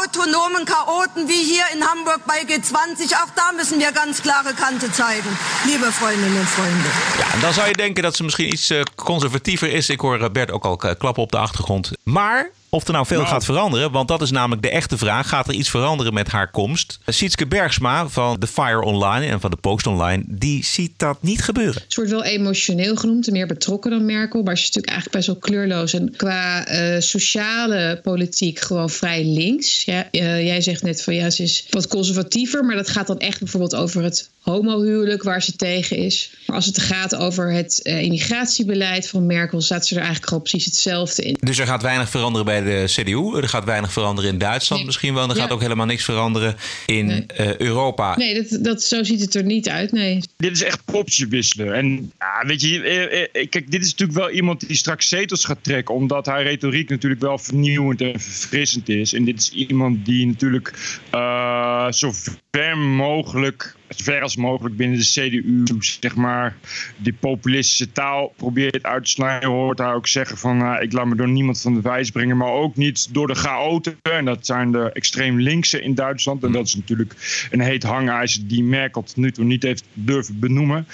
autonomen 0.00 0.64
Chaoten 0.66 1.28
wie 1.28 1.42
hier 1.42 1.64
in 1.74 1.84
Hamburg 1.84 2.20
bei 2.26 2.42
G20. 2.42 3.14
Auch 3.16 3.30
da 3.34 3.52
müssen 3.56 3.80
wir 3.80 3.90
ganz 3.90 4.22
klare 4.22 4.54
Kante 4.54 4.67
zeigen, 4.92 5.30
liebe 5.66 5.92
Freundinnen 5.92 6.38
und 6.38 6.48
Freunde. 6.48 6.88
Ja, 7.18 7.32
en 7.32 7.40
dan 7.40 7.52
zou 7.52 7.68
je 7.68 7.72
denken 7.72 8.02
dat 8.02 8.16
ze 8.16 8.24
misschien 8.24 8.52
iets 8.52 8.70
uh, 8.70 8.80
conservatiever 8.94 9.72
is. 9.72 9.88
Ik 9.88 10.00
hoor 10.00 10.30
Bert 10.30 10.50
ook 10.50 10.64
al 10.64 10.76
klappen 10.76 11.22
op 11.22 11.30
de 11.30 11.38
achtergrond. 11.38 11.90
Maar 12.02 12.50
of 12.68 12.86
er 12.86 12.92
nou 12.92 13.06
veel 13.06 13.18
Nou. 13.18 13.30
gaat 13.30 13.44
veranderen, 13.44 13.90
want 13.90 14.08
dat 14.08 14.22
is 14.22 14.30
namelijk 14.30 14.62
de 14.62 14.70
echte 14.70 14.98
vraag. 14.98 15.28
Gaat 15.28 15.48
er 15.48 15.54
iets 15.54 15.70
veranderen 15.70 16.14
met 16.14 16.28
haar 16.28 16.50
komst? 16.50 16.98
Sietske 17.06 17.46
Bergsma 17.46 18.08
van 18.08 18.38
The 18.38 18.46
Fire 18.46 18.82
Online 18.82 19.26
en 19.26 19.40
van 19.40 19.50
de 19.50 19.56
Post 19.56 19.86
Online, 19.86 20.22
die 20.26 20.64
ziet 20.64 20.92
dat 20.96 21.22
niet 21.22 21.42
gebeuren. 21.42 21.82
Ze 21.86 21.96
wordt 21.96 22.10
wel 22.10 22.24
emotioneel 22.24 22.96
genoemd 22.96 23.26
en 23.26 23.32
meer 23.32 23.46
betrokken 23.46 23.90
dan 23.90 24.04
Merkel. 24.04 24.42
Maar 24.42 24.56
ze 24.56 24.62
is 24.62 24.74
natuurlijk 24.74 24.92
eigenlijk 24.92 25.16
best 25.16 25.26
wel 25.26 25.50
kleurloos. 25.50 25.92
En 25.92 26.16
qua 26.16 26.66
eh, 26.66 27.00
sociale 27.00 28.00
politiek 28.02 28.60
gewoon 28.60 28.90
vrij 28.90 29.24
links. 29.24 29.84
Ja, 29.84 30.10
eh, 30.10 30.46
jij 30.46 30.60
zegt 30.60 30.82
net 30.82 31.02
van 31.02 31.14
ja, 31.14 31.30
ze 31.30 31.42
is 31.42 31.66
wat 31.70 31.88
conservatiever. 31.88 32.64
Maar 32.64 32.76
dat 32.76 32.88
gaat 32.88 33.06
dan 33.06 33.18
echt 33.18 33.38
bijvoorbeeld 33.38 33.74
over 33.74 34.02
het 34.02 34.30
homohuwelijk 34.40 35.22
waar 35.22 35.42
ze 35.42 35.56
tegen 35.56 35.96
is. 35.96 36.30
Maar 36.46 36.56
als 36.56 36.66
het 36.66 36.78
gaat 36.78 37.16
over 37.16 37.52
het 37.52 37.82
eh, 37.82 38.02
immigratiebeleid 38.02 39.08
van 39.08 39.26
Merkel... 39.26 39.60
staat 39.60 39.86
ze 39.86 39.94
er 39.94 40.00
eigenlijk 40.00 40.28
gewoon 40.28 40.42
precies 40.42 40.64
hetzelfde 40.64 41.22
in. 41.22 41.36
Dus 41.40 41.58
er 41.58 41.66
gaat 41.66 41.82
weinig 41.82 42.10
veranderen 42.10 42.46
bij 42.46 42.57
de 42.64 42.84
CDU. 42.86 43.36
Er 43.36 43.48
gaat 43.48 43.64
weinig 43.64 43.92
veranderen 43.92 44.30
in 44.30 44.38
Duitsland 44.38 44.84
misschien 44.84 45.14
wel. 45.14 45.22
En 45.22 45.30
er 45.30 45.36
Ja. 45.36 45.42
gaat 45.42 45.50
ook 45.50 45.60
helemaal 45.60 45.86
niks 45.86 46.04
veranderen 46.04 46.56
in 46.86 47.28
eh, 47.28 47.56
Europa. 47.56 48.16
Nee, 48.16 48.34
dat, 48.34 48.64
dat, 48.64 48.82
zo 48.82 49.02
ziet 49.04 49.20
het 49.20 49.34
er 49.34 49.44
niet 49.44 49.68
uit, 49.68 49.92
nee. 49.92 50.20
Dit 50.36 50.52
is 50.52 50.62
echt 50.62 50.84
popje 50.84 51.26
wisselen. 51.26 51.74
En 51.74 52.12
ja, 52.18 52.46
weet 52.46 52.60
je, 52.60 52.82
eh, 52.82 53.22
eh, 53.22 53.48
kijk, 53.50 53.70
dit 53.70 53.80
is 53.84 53.90
natuurlijk 53.90 54.18
wel 54.18 54.30
iemand 54.30 54.66
die 54.66 54.76
straks 54.76 55.08
zetels 55.08 55.44
gaat 55.44 55.58
trekken, 55.62 55.94
omdat 55.94 56.26
haar 56.26 56.42
retoriek 56.42 56.88
natuurlijk 56.88 57.20
wel 57.20 57.38
vernieuwend 57.38 58.00
en 58.00 58.20
verfrissend 58.20 58.88
is. 58.88 59.12
En 59.12 59.24
dit 59.24 59.38
is 59.40 59.50
iemand 59.50 60.04
die 60.06 60.26
natuurlijk 60.26 60.72
eh, 61.10 61.90
zo 61.90 62.12
ver 62.50 62.78
mogelijk, 62.78 63.76
ver 63.88 64.22
als 64.22 64.36
mogelijk 64.36 64.76
binnen 64.76 64.98
de 64.98 65.04
CDU, 65.04 65.64
zeg 65.78 66.14
maar, 66.16 66.56
die 66.96 67.12
populistische 67.12 67.92
taal 67.92 68.32
probeert 68.36 68.82
uit 68.82 69.04
te 69.04 69.10
snijden. 69.10 69.48
Je 69.48 69.54
hoort 69.54 69.78
haar 69.78 69.94
ook 69.94 70.06
zeggen 70.06 70.38
van, 70.38 70.62
eh, 70.62 70.82
ik 70.82 70.92
laat 70.92 71.06
me 71.06 71.14
door 71.14 71.28
niemand 71.28 71.60
van 71.60 71.74
de 71.74 71.80
wijs 71.80 72.10
brengen, 72.10 72.36
maar 72.36 72.52
ook 72.52 72.76
niet 72.76 73.14
door 73.14 73.26
de 73.26 73.34
chaoten. 73.34 73.96
En 74.02 74.24
dat 74.24 74.46
zijn 74.46 74.72
de 74.72 74.92
extreem 74.92 75.40
linkse 75.40 75.82
in 75.82 75.94
Duitsland. 75.94 76.44
En 76.44 76.52
dat 76.52 76.66
is 76.66 76.74
natuurlijk 76.74 77.48
een 77.50 77.60
heet 77.60 77.82
hangijzer 77.82 78.46
die 78.46 78.64
Merkel 78.64 79.02
tot 79.02 79.16
nu 79.16 79.32
toe 79.32 79.44
niet 79.44 79.62
heeft 79.62 79.84
durven 79.92 80.38
benoemen. 80.38 80.86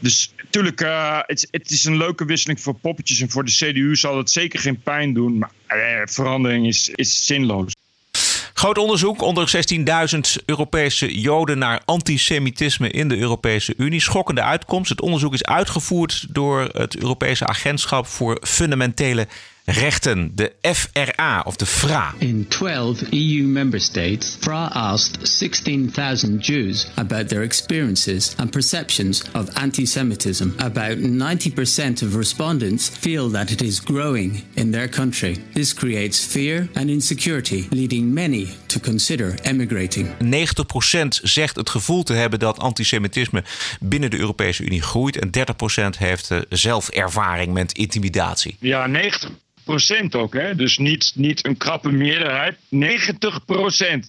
Dus 0.00 0.32
natuurlijk, 0.42 0.80
eh, 0.80 1.18
het, 1.26 1.48
het 1.50 1.70
is 1.70 1.84
een 1.84 1.96
leuke 1.96 2.24
wisseling 2.24 2.60
voor 2.60 2.74
poppetjes. 2.74 3.20
En 3.20 3.30
voor 3.30 3.44
de 3.44 3.52
CDU 3.52 3.96
zal 3.96 4.16
het 4.16 4.30
zeker 4.30 4.58
geen 4.58 4.80
pijn 4.80 5.12
doen. 5.12 5.38
Maar 5.38 5.50
eh, 5.66 6.00
verandering 6.04 6.66
is, 6.66 6.88
is 6.88 7.26
zinloos. 7.26 7.79
Groot 8.60 8.78
onderzoek 8.78 9.22
onder 9.22 9.64
16.000 10.14 10.44
Europese 10.44 11.20
Joden 11.20 11.58
naar 11.58 11.82
antisemitisme 11.84 12.90
in 12.90 13.08
de 13.08 13.18
Europese 13.18 13.74
Unie. 13.76 14.00
Schokkende 14.00 14.42
uitkomst. 14.42 14.88
Het 14.90 15.00
onderzoek 15.00 15.34
is 15.34 15.44
uitgevoerd 15.44 16.26
door 16.28 16.68
het 16.72 16.96
Europese 16.96 17.46
Agentschap 17.46 18.06
voor 18.06 18.38
Fundamentele 18.42 19.26
Rechten, 19.70 20.32
de 20.34 20.52
FRA 20.62 21.42
of 21.46 21.56
de 21.56 21.66
FRA. 21.66 22.14
In 22.18 22.48
12 22.48 23.02
EU 23.10 23.46
member 23.46 23.80
states, 23.80 24.36
FRA 24.40 24.70
asked 24.72 25.28
16,000 25.28 26.40
Jews 26.40 26.86
about 26.94 27.28
their 27.28 27.42
experiences 27.42 28.34
and 28.36 28.50
perceptions 28.50 29.22
of 29.32 29.48
anti 29.54 29.86
Semitism. 29.86 30.48
About 30.56 30.98
90% 30.98 32.02
of 32.02 32.14
respondents 32.14 32.88
feel 32.88 33.30
that 33.30 33.50
it 33.50 33.62
is 33.62 33.80
growing 33.80 34.42
in 34.54 34.70
their 34.70 34.88
country. 34.88 35.36
This 35.52 35.74
creates 35.74 36.24
fear 36.24 36.68
and 36.74 36.88
insecurity, 36.88 37.66
leading 37.70 38.14
many 38.14 38.48
to 38.66 38.80
consider 38.80 39.34
emigrating. 39.42 40.08
90% 40.18 41.08
zegt 41.22 41.56
het 41.56 41.70
gevoel 41.70 42.02
te 42.02 42.12
hebben 42.12 42.38
dat 42.38 42.58
antisemitisme 42.58 43.44
binnen 43.80 44.10
de 44.10 44.18
Europese 44.18 44.64
Unie 44.64 44.82
groeit. 44.82 45.18
En 45.18 45.30
30% 45.94 45.98
heeft 45.98 46.30
eh, 46.30 46.38
zelf 46.48 46.88
ervaring 46.88 47.52
met 47.52 47.72
intimidatie. 47.72 48.56
Ja, 48.60 48.86
90 48.86 49.30
ook, 50.10 50.34
hè? 50.34 50.54
Dus 50.54 50.78
niet, 50.78 51.12
niet 51.14 51.46
een 51.46 51.56
krappe 51.56 51.92
meerderheid. 51.92 52.56
90% 52.74 54.08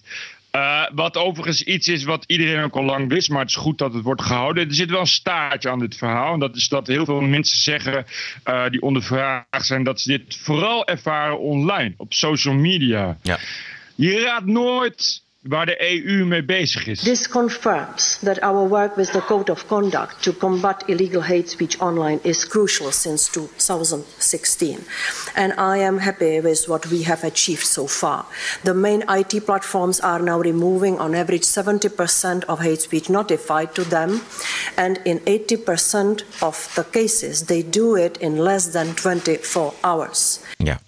Uh, 0.56 0.82
wat 0.94 1.16
overigens 1.16 1.62
iets 1.62 1.88
is 1.88 2.04
wat 2.04 2.24
iedereen 2.26 2.64
ook 2.64 2.76
al 2.76 2.84
lang 2.84 3.08
wist, 3.08 3.28
maar 3.28 3.40
het 3.40 3.48
is 3.48 3.56
goed 3.56 3.78
dat 3.78 3.94
het 3.94 4.02
wordt 4.02 4.22
gehouden. 4.22 4.68
Er 4.68 4.74
zit 4.74 4.90
wel 4.90 5.00
een 5.00 5.06
staartje 5.06 5.70
aan 5.70 5.78
dit 5.78 5.96
verhaal. 5.96 6.32
En 6.32 6.38
dat 6.38 6.56
is 6.56 6.68
dat 6.68 6.86
heel 6.86 7.04
veel 7.04 7.20
mensen 7.20 7.58
zeggen 7.58 8.06
uh, 8.44 8.68
die 8.68 8.82
ondervraagd 8.82 9.66
zijn 9.66 9.84
dat 9.84 10.00
ze 10.00 10.10
dit 10.10 10.36
vooral 10.36 10.86
ervaren 10.86 11.38
online, 11.38 11.94
op 11.96 12.12
social 12.12 12.54
media. 12.54 13.18
Ja. 13.22 13.38
Je 13.94 14.20
raadt 14.20 14.46
nooit 14.46 15.22
waar 15.42 15.66
de 15.66 16.02
EU 16.04 16.24
mee 16.24 16.44
bezig 16.44 16.86
is. 16.86 17.00
This 17.00 17.28
confirms 17.28 18.18
that 18.20 18.40
our 18.40 18.68
work 18.68 18.96
with 18.96 19.10
the 19.10 19.24
Code 19.24 19.50
of 19.50 19.66
Conduct 19.66 20.22
to 20.22 20.32
combat 20.32 20.82
illegal 20.86 21.22
hate 21.22 21.50
speech 21.50 21.76
online 21.78 22.18
is 22.22 22.46
crucial 22.46 22.92
since 22.92 23.30
2016. 23.30 24.78
And 25.34 25.52
I 25.52 25.82
am 25.82 25.98
happy 25.98 26.40
with 26.40 26.66
what 26.66 26.86
we 26.86 27.02
have 27.04 27.26
achieved 27.26 27.66
so 27.66 27.86
far. 27.86 28.24
The 28.62 28.74
main 28.74 29.04
IT 29.08 29.44
platforms 29.44 30.00
are 30.00 30.22
now 30.22 30.40
removing 30.40 31.00
on 31.00 31.14
average 31.14 31.44
70% 31.44 32.44
of 32.46 32.58
hate 32.58 32.80
speech 32.80 33.08
notified 33.08 33.74
to 33.74 33.84
them. 33.88 34.20
And 34.76 35.00
in 35.04 35.18
80% 35.18 36.22
of 36.40 36.72
the 36.74 36.84
cases, 36.90 37.44
they 37.44 37.62
do 37.70 37.96
it 37.96 38.16
in 38.16 38.36
less 38.36 38.70
than 38.70 38.94
24 38.94 39.74
hours. 39.80 40.40
Ja. 40.56 40.80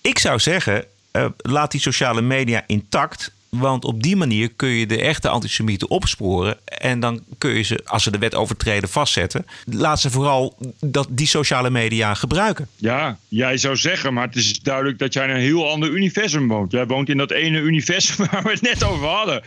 Ik 0.00 0.18
zou 0.18 0.38
zeggen, 0.38 0.84
uh, 1.12 1.24
laat 1.36 1.70
die 1.70 1.80
sociale 1.80 2.22
media 2.22 2.64
intact 2.66 3.30
Want 3.58 3.84
op 3.84 4.02
die 4.02 4.16
manier 4.16 4.52
kun 4.52 4.68
je 4.68 4.86
de 4.86 5.00
echte 5.00 5.28
antisemieten 5.28 5.90
opsporen. 5.90 6.58
En 6.64 7.00
dan 7.00 7.24
kun 7.38 7.50
je 7.50 7.62
ze, 7.62 7.80
als 7.84 8.02
ze 8.02 8.10
de 8.10 8.18
wet 8.18 8.34
overtreden, 8.34 8.88
vastzetten. 8.88 9.46
Laat 9.64 10.00
ze 10.00 10.10
vooral 10.10 10.56
dat, 10.80 11.06
die 11.10 11.26
sociale 11.26 11.70
media 11.70 12.14
gebruiken. 12.14 12.68
Ja, 12.76 13.18
jij 13.28 13.56
zou 13.56 13.76
zeggen, 13.76 14.14
maar 14.14 14.26
het 14.26 14.36
is 14.36 14.60
duidelijk 14.60 14.98
dat 14.98 15.12
jij 15.12 15.24
in 15.24 15.30
een 15.30 15.40
heel 15.40 15.70
ander 15.70 15.90
universum 15.90 16.48
woont. 16.48 16.72
Jij 16.72 16.86
woont 16.86 17.08
in 17.08 17.16
dat 17.16 17.30
ene 17.30 17.60
universum 17.60 18.26
waar 18.30 18.42
we 18.42 18.50
het 18.50 18.62
net 18.62 18.84
over 18.84 19.06
hadden. 19.06 19.42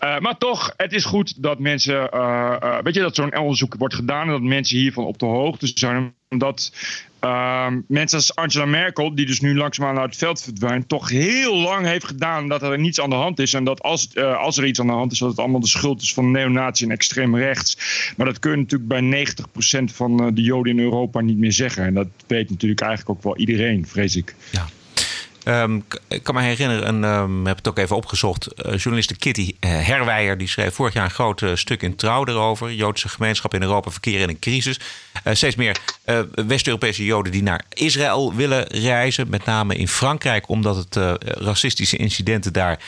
Uh, 0.00 0.18
maar 0.18 0.38
toch, 0.38 0.72
het 0.76 0.92
is 0.92 1.04
goed 1.04 1.42
dat 1.42 1.58
mensen. 1.58 2.10
Uh, 2.14 2.56
uh, 2.62 2.78
weet 2.82 2.94
je, 2.94 3.00
dat 3.00 3.14
zo'n 3.14 3.38
onderzoek 3.38 3.74
wordt 3.78 3.94
gedaan. 3.94 4.26
En 4.26 4.32
dat 4.32 4.42
mensen 4.42 4.78
hiervan 4.78 5.04
op 5.04 5.18
de 5.18 5.26
hoogte 5.26 5.70
zijn. 5.74 6.14
Omdat 6.28 6.72
mensen 7.88 8.18
als 8.18 8.34
Angela 8.34 8.64
Merkel, 8.64 9.14
die 9.14 9.26
dus 9.26 9.40
nu 9.40 9.56
langzaamaan 9.56 9.98
uit 9.98 10.10
het 10.10 10.18
veld 10.18 10.42
verdwijnt. 10.42 10.88
toch 10.88 11.08
heel 11.08 11.56
lang 11.56 11.86
heeft 11.86 12.06
gedaan 12.06 12.48
dat 12.48 12.62
er 12.62 12.78
niets 12.78 13.00
aan 13.00 13.10
de 13.10 13.16
hand 13.16 13.38
is. 13.38 13.54
En 13.54 13.64
dat 13.64 13.82
als, 13.82 14.16
als 14.16 14.56
er 14.56 14.66
iets 14.66 14.80
aan 14.80 14.86
de 14.86 14.92
hand 14.92 15.12
is, 15.12 15.18
dat 15.18 15.28
het 15.28 15.38
allemaal 15.38 15.60
de 15.60 15.66
schuld 15.66 16.02
is 16.02 16.14
van 16.14 16.30
neonazi 16.30 16.84
en 16.84 16.90
extreem 16.90 17.36
rechts. 17.36 17.78
Maar 18.16 18.26
dat 18.26 18.38
kun 18.38 18.50
je 18.50 18.56
natuurlijk 18.56 18.88
bij 18.88 19.26
90% 19.80 19.84
van 19.84 20.34
de 20.34 20.42
Joden 20.42 20.72
in 20.72 20.84
Europa 20.84 21.20
niet 21.20 21.38
meer 21.38 21.52
zeggen. 21.52 21.84
En 21.84 21.94
dat 21.94 22.08
weet 22.26 22.50
natuurlijk 22.50 22.80
eigenlijk 22.80 23.18
ook 23.18 23.24
wel 23.24 23.36
iedereen, 23.36 23.86
vrees 23.86 24.16
ik. 24.16 24.34
Ja. 24.50 24.66
Um, 25.48 25.84
ik 26.08 26.22
kan 26.22 26.34
me 26.34 26.42
herinneren, 26.42 26.84
en 26.84 27.04
um, 27.04 27.46
heb 27.46 27.56
het 27.56 27.68
ook 27.68 27.78
even 27.78 27.96
opgezocht. 27.96 28.48
Uh, 28.56 28.76
journaliste 28.76 29.16
Kitty 29.16 29.54
uh, 29.60 29.70
Herwijer 29.70 30.38
die 30.38 30.48
schreef 30.48 30.74
vorig 30.74 30.94
jaar 30.94 31.04
een 31.04 31.10
groot 31.10 31.40
uh, 31.40 31.50
stuk 31.54 31.82
in 31.82 31.96
Trouw 31.96 32.24
erover. 32.26 32.72
Joodse 32.72 33.08
gemeenschap 33.08 33.54
in 33.54 33.62
Europa 33.62 33.90
verkeren 33.90 34.22
in 34.22 34.28
een 34.28 34.38
crisis. 34.38 34.80
steeds 35.32 35.56
meer 35.56 35.76
West-Europese 36.46 37.04
Joden 37.04 37.32
die 37.32 37.42
naar 37.42 37.64
Israël 37.68 38.34
willen 38.34 38.66
reizen. 38.66 39.28
Met 39.28 39.44
name 39.44 39.74
in 39.74 39.88
Frankrijk, 39.88 40.48
omdat 40.48 40.76
het 40.76 41.18
racistische 41.20 41.96
incidenten 41.96 42.52
daar 42.52 42.78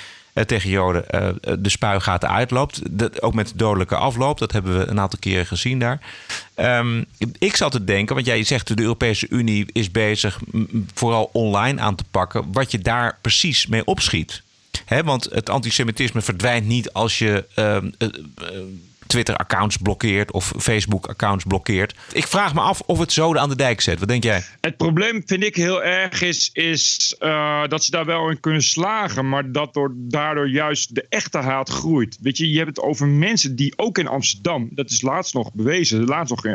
tegen 0.44 0.70
Joden 0.70 1.05
uh, 1.11 1.29
de 1.59 1.68
spuigaten 1.68 2.31
uitloopt. 2.31 2.99
Dat, 2.99 3.22
ook 3.22 3.35
met 3.35 3.53
dodelijke 3.55 3.96
afloop. 3.96 4.38
Dat 4.38 4.53
hebben 4.53 4.79
we 4.79 4.87
een 4.87 5.01
aantal 5.01 5.18
keren 5.18 5.46
gezien 5.46 5.79
daar. 5.79 6.01
Um, 6.57 7.07
ik 7.38 7.57
zat 7.57 7.72
te 7.72 7.85
denken, 7.85 8.14
want 8.14 8.27
jij 8.27 8.44
zegt 8.44 8.77
de 8.77 8.83
Europese 8.83 9.27
Unie 9.29 9.66
is 9.72 9.90
bezig 9.90 10.40
vooral 10.94 11.31
online 11.33 11.81
aan 11.81 11.94
te 11.94 12.05
pakken. 12.11 12.53
Wat 12.53 12.70
je 12.70 12.79
daar 12.79 13.18
precies 13.20 13.66
mee 13.66 13.85
opschiet. 13.85 14.42
Want 15.05 15.29
het 15.31 15.51
antisemitisme 15.51 16.22
verdwijnt 16.22 16.66
niet 16.66 16.92
als 16.92 17.18
je. 17.18 17.44
Uh, 17.57 17.77
uh, 17.99 18.09
Twitter-accounts 19.06 19.76
blokkeert 19.76 20.32
of 20.32 20.52
Facebook-accounts 20.58 21.44
blokkeert. 21.44 21.94
Ik 22.12 22.26
vraag 22.26 22.54
me 22.54 22.60
af 22.60 22.80
of 22.80 22.98
het 22.98 23.12
zo 23.12 23.34
aan 23.36 23.48
de 23.48 23.56
dijk 23.56 23.80
zet. 23.80 23.98
Wat 23.98 24.08
denk 24.08 24.22
jij? 24.22 24.42
Het 24.60 24.76
probleem 24.76 25.22
vind 25.26 25.44
ik 25.44 25.56
heel 25.56 25.82
erg 25.82 26.22
is, 26.22 26.50
is 26.52 27.16
uh, 27.20 27.66
dat 27.68 27.84
ze 27.84 27.90
daar 27.90 28.04
wel 28.04 28.30
in 28.30 28.40
kunnen 28.40 28.62
slagen, 28.62 29.28
maar 29.28 29.52
dat 29.52 29.74
door, 29.74 29.92
daardoor 29.96 30.48
juist 30.48 30.94
de 30.94 31.06
echte 31.08 31.38
haat 31.38 31.68
groeit. 31.68 32.18
Weet 32.20 32.36
je, 32.36 32.50
je 32.50 32.56
hebt 32.56 32.68
het 32.76 32.80
over 32.80 33.06
mensen 33.06 33.56
die 33.56 33.72
ook 33.76 33.98
in 33.98 34.06
Amsterdam, 34.06 34.68
dat 34.70 34.90
is 34.90 35.02
laatst 35.02 35.34
nog 35.34 35.52
bewezen, 35.52 36.04
laatst 36.04 36.30
nog, 36.30 36.46
uh, 36.46 36.52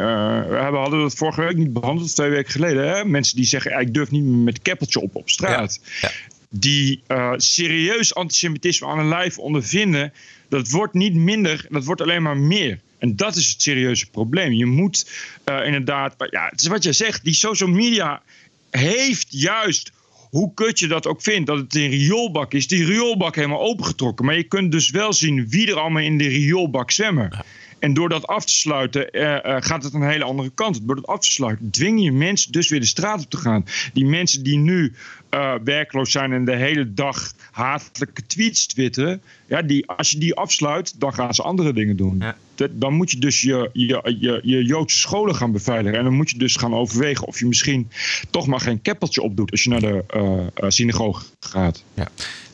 we 0.47 0.77
hadden 0.77 0.99
dat 0.99 1.15
vorige 1.15 1.41
week 1.41 1.57
niet 1.57 1.73
behandeld, 1.73 2.15
twee 2.15 2.29
weken 2.29 2.51
geleden. 2.51 2.89
Hè? 2.89 3.05
Mensen 3.05 3.35
die 3.35 3.45
zeggen, 3.45 3.79
ik 3.79 3.93
durf 3.93 4.11
niet 4.11 4.23
meer 4.23 4.37
met 4.37 4.61
keppeltje 4.61 4.99
op 4.99 5.15
op 5.15 5.29
straat. 5.29 5.79
Ja. 5.83 6.09
Ja. 6.09 6.13
Die 6.49 7.03
uh, 7.07 7.33
serieus 7.35 8.15
antisemitisme 8.15 8.87
aan 8.87 8.97
hun 8.97 9.07
lijf 9.07 9.37
ondervinden 9.37 10.13
dat 10.51 10.69
wordt 10.69 10.93
niet 10.93 11.13
minder, 11.13 11.65
dat 11.69 11.85
wordt 11.85 12.01
alleen 12.01 12.21
maar 12.21 12.37
meer. 12.37 12.79
En 12.97 13.15
dat 13.15 13.35
is 13.35 13.49
het 13.49 13.61
serieuze 13.61 14.09
probleem. 14.09 14.51
Je 14.53 14.65
moet 14.65 15.11
uh, 15.45 15.65
inderdaad, 15.65 16.15
ja, 16.29 16.47
het 16.49 16.61
is 16.61 16.67
wat 16.67 16.83
je 16.83 16.93
zegt, 16.93 17.23
die 17.23 17.33
social 17.33 17.69
media 17.69 18.21
heeft 18.69 19.27
juist 19.29 19.91
hoe 20.29 20.53
kut 20.53 20.79
je 20.79 20.87
dat 20.87 21.07
ook 21.07 21.21
vindt, 21.21 21.47
dat 21.47 21.57
het 21.57 21.75
een 21.75 21.89
rioolbak 21.89 22.53
is, 22.53 22.67
die 22.67 22.85
rioolbak 22.85 23.35
helemaal 23.35 23.61
opengetrokken. 23.61 24.25
Maar 24.25 24.35
je 24.35 24.43
kunt 24.43 24.71
dus 24.71 24.89
wel 24.89 25.13
zien 25.13 25.49
wie 25.49 25.67
er 25.67 25.79
allemaal 25.79 26.03
in 26.03 26.17
de 26.17 26.27
rioolbak 26.27 26.91
zwemmen. 26.91 27.45
En 27.82 27.94
door 27.94 28.10
dat 28.10 28.28
af 28.28 28.46
te 28.46 28.54
sluiten 28.54 29.08
uh, 29.12 29.22
uh, 29.22 29.38
gaat 29.60 29.84
het 29.84 29.94
een 29.94 30.10
hele 30.10 30.24
andere 30.24 30.50
kant. 30.50 30.88
Door 30.88 30.96
dat 30.96 31.08
af 31.08 31.20
te 31.20 31.32
sluiten 31.32 31.72
dwing 31.72 32.04
je 32.04 32.12
mensen 32.12 32.52
dus 32.52 32.70
weer 32.70 32.80
de 32.80 32.86
straat 32.86 33.24
op 33.24 33.30
te 33.30 33.38
gaan. 33.38 33.65
Die 33.94 34.06
mensen 34.06 34.44
die 34.44 34.58
nu 34.58 34.94
uh, 35.32 35.54
werkloos 35.63 36.12
zijn 36.12 36.32
en 36.32 36.46
de 36.46 36.56
hele 36.56 36.94
dag 36.94 37.34
hatelijke 37.52 38.26
tweets 38.26 38.65
twitteren. 38.65 39.22
Ja, 39.48 39.62
die, 39.62 39.88
als 39.88 40.12
je 40.12 40.17
die 40.17 40.36
afsluit, 40.36 41.00
dan 41.00 41.13
gaan 41.13 41.34
ze 41.34 41.41
andere 41.41 41.74
dingen 41.74 41.98
doen. 41.98 42.17
Ja. 42.20 42.36
Dan 42.72 42.94
moet 42.94 43.12
je 43.12 43.17
dus 43.17 43.41
je, 43.41 43.70
je, 43.74 44.15
je, 44.20 44.39
je 44.44 44.63
Joodse 44.63 44.98
scholen 44.98 45.36
gaan 45.36 45.52
beveiligen. 45.52 45.98
En 45.98 46.04
dan 46.04 46.13
moet 46.13 46.30
je 46.30 46.38
dus 46.38 46.56
gaan 46.56 46.74
overwegen 46.74 47.28
of 47.28 47.39
je 47.39 47.46
misschien 47.46 47.89
toch 48.30 48.48
maar 48.48 48.60
geen 48.60 48.82
keppeltje 48.82 49.22
opdoet 49.22 49.52
als 49.52 49.63
je 49.63 49.70
naar 49.70 49.82
de 49.82 50.04
uh, 50.15 50.70
synagoge 50.70 51.26
gaat. 51.39 51.84
Ja. 51.94 52.08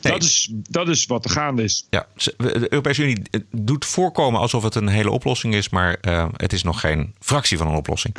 Dat, 0.08 0.22
is, 0.22 0.48
dat 0.52 0.88
is 0.88 1.06
wat 1.06 1.24
er 1.24 1.30
gaande 1.30 1.62
is. 1.62 1.86
Ja, 1.90 2.06
de 2.36 2.72
Europese 2.72 3.02
Unie 3.02 3.22
doet 3.50 3.84
voorkomen 3.84 4.40
alsof 4.40 4.62
het 4.62 4.74
een 4.74 4.88
hele 4.88 5.10
oplossing 5.10 5.54
is, 5.54 5.68
maar 5.68 5.98
uh, 6.08 6.28
het 6.36 6.52
is 6.52 6.62
nog 6.62 6.80
geen 6.80 7.14
fractie 7.20 7.58
van 7.58 7.66
een 7.66 7.74
oplossing. 7.74 8.16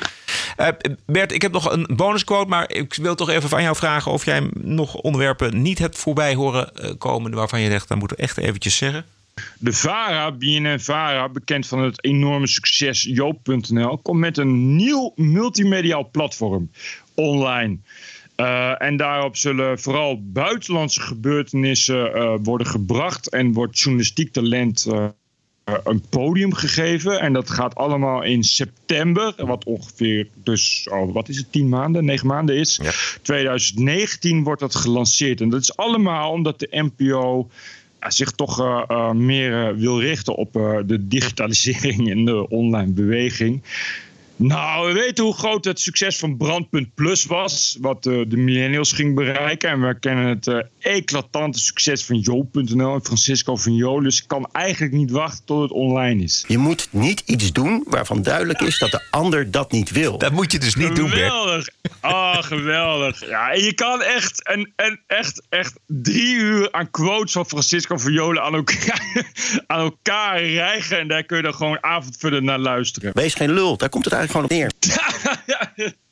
Uh, 0.58 0.68
Bert, 1.06 1.32
ik 1.32 1.42
heb 1.42 1.52
nog 1.52 1.72
een 1.72 1.88
bonusquote, 1.96 2.50
maar 2.50 2.72
ik 2.72 2.94
wil 2.94 3.16
toch 3.16 3.30
even 3.30 3.50
van 3.50 3.62
jou 3.62 3.76
vragen 3.76 4.12
of 4.12 4.26
jij 4.26 4.50
nog 4.54 4.96
onderwerpen 4.96 5.62
niet 5.62 5.80
hebt 5.80 5.98
voorbij 5.98 6.36
horen 6.36 6.98
komen 6.98 7.34
waarvan 7.34 7.62
je 7.62 7.70
zegt, 7.70 7.88
dat 7.88 7.98
moeten 7.98 8.18
we 8.18 8.24
echt 8.24 8.38
eventjes 8.38 8.78
zeggen. 8.78 9.06
De 9.58 9.74
VARA, 9.74 10.32
BNN 10.32 10.80
VARA, 10.80 11.30
bekend 11.30 11.68
van 11.68 11.80
het 11.80 12.04
enorme 12.04 12.48
succes 12.48 13.04
Joop.nl, 13.04 13.98
komt 13.98 14.20
met 14.20 14.38
een 14.38 14.76
nieuw 14.76 15.14
multimediaal 15.16 16.10
platform 16.12 16.72
online. 17.14 17.78
Uh, 18.40 18.82
en 18.82 18.98
daarop 18.98 19.36
zullen 19.36 19.80
vooral 19.80 20.22
buitenlandse 20.24 21.02
gebeurtenissen 21.02 22.16
uh, 22.16 22.36
worden 22.44 22.68
gebracht 22.68 23.30
en 23.30 23.54
wordt 23.54 23.80
journalistiek 23.80 24.34
talent 24.34 24.86
uh, 24.90 25.08
een 25.84 26.02
podium 26.10 26.54
gegeven. 26.54 27.20
En 27.20 27.34
dat 27.34 27.50
gaat 27.50 27.76
allemaal 27.76 28.24
in 28.24 28.44
september, 28.44 29.34
wat 29.38 29.64
ongeveer 29.64 30.28
dus, 30.44 30.88
oh, 30.92 31.14
wat 31.14 31.30
is 31.30 31.38
het, 31.38 31.52
tien 31.52 31.70
maanden, 31.70 32.06
negen 32.06 32.28
maanden 32.28 32.56
is. 32.56 32.80
Ja. 32.84 32.92
2019 33.22 34.44
wordt 34.44 34.62
dat 34.62 34.76
gelanceerd. 34.76 35.42
En 35.42 35.50
dat 35.50 35.62
is 35.62 35.78
allemaal 35.78 36.32
omdat 36.32 36.60
de 36.60 36.68
NPO 36.72 37.50
zich 38.08 38.32
toch 38.32 38.60
uh, 38.60 38.84
uh, 38.88 39.12
meer 39.12 39.74
uh, 39.74 39.80
wil 39.80 40.02
richten 40.02 40.36
op 40.36 40.54
de 40.86 41.08
digitalisering 41.08 42.10
en 42.10 42.26
de 42.26 42.50
online 42.50 42.92
beweging. 42.92 43.64
Nou, 44.42 44.88
we 44.88 44.94
weten 44.94 45.24
hoe 45.24 45.34
groot 45.34 45.66
het 45.66 45.80
succes 45.80 46.18
van 46.18 46.38
Brandpunt 46.38 46.94
Plus 46.96 47.26
was. 47.26 47.78
Wat 47.82 48.06
uh, 48.06 48.26
de 48.28 48.38
millennials 48.38 48.92
ging 48.92 49.16
bereiken. 49.16 49.70
En 49.70 49.88
we 49.88 50.00
kennen 50.00 50.26
het 50.26 50.48
uh, 50.48 50.60
eclatante 50.80 51.60
succes 51.60 52.06
van 52.06 52.20
Jo.nl 52.20 52.94
en 52.94 53.04
Francisco 53.04 53.56
van 53.56 53.76
Jo. 53.76 54.02
Dus 54.02 54.22
ik 54.22 54.28
kan 54.28 54.50
eigenlijk 54.52 54.94
niet 54.94 55.12
wachten 55.12 55.46
tot 55.46 55.62
het 55.62 55.72
online 55.72 56.24
is. 56.24 56.44
Je 56.48 56.58
moet 56.58 56.88
niet 56.92 57.24
iets 57.26 57.52
doen 57.52 57.84
waarvan 57.88 58.22
duidelijk 58.22 58.62
is 58.62 58.80
dat 58.80 58.92
de 58.92 59.08
ander 59.10 59.52
dat 59.52 59.72
niet 59.72 59.92
wil. 59.92 60.18
Dat 60.18 60.32
moet 60.32 60.52
je 60.52 60.60
dus 60.60 60.76
niet 60.76 60.88
geweldig. 60.88 61.12
doen, 61.12 61.30
Geweldig. 61.30 61.68
Ah, 62.00 62.12
oh, 62.12 62.44
geweldig. 62.44 63.28
Ja, 63.28 63.52
en 63.52 63.64
je 63.64 63.74
kan 63.74 64.02
echt, 64.02 64.48
en, 64.48 64.74
en 64.76 65.00
echt, 65.08 65.42
echt 65.50 65.80
drie 65.88 66.36
uur 66.36 66.72
aan 66.72 66.92
quotes 66.92 67.32
van 67.32 67.46
Francisco 67.46 67.98
van 67.98 68.12
Jolen 68.12 68.44
aan 68.44 68.56
elkaar, 68.56 69.26
aan 69.68 69.80
elkaar 69.80 70.44
rijgen. 70.44 71.00
En 71.00 71.08
daar 71.08 71.24
kun 71.24 71.38
je 71.38 71.44
dan 71.44 71.54
gewoon 71.54 71.84
avondvullen 71.84 72.44
naar 72.44 72.60
luisteren. 72.60 73.12
Wees 73.14 73.34
geen 73.34 73.54
lul, 73.54 73.78
daar 73.78 73.90
komt 73.90 74.06
het 74.06 74.14
eigenlijk 74.14 74.29
gewoon 74.30 74.46
neer. 74.48 74.72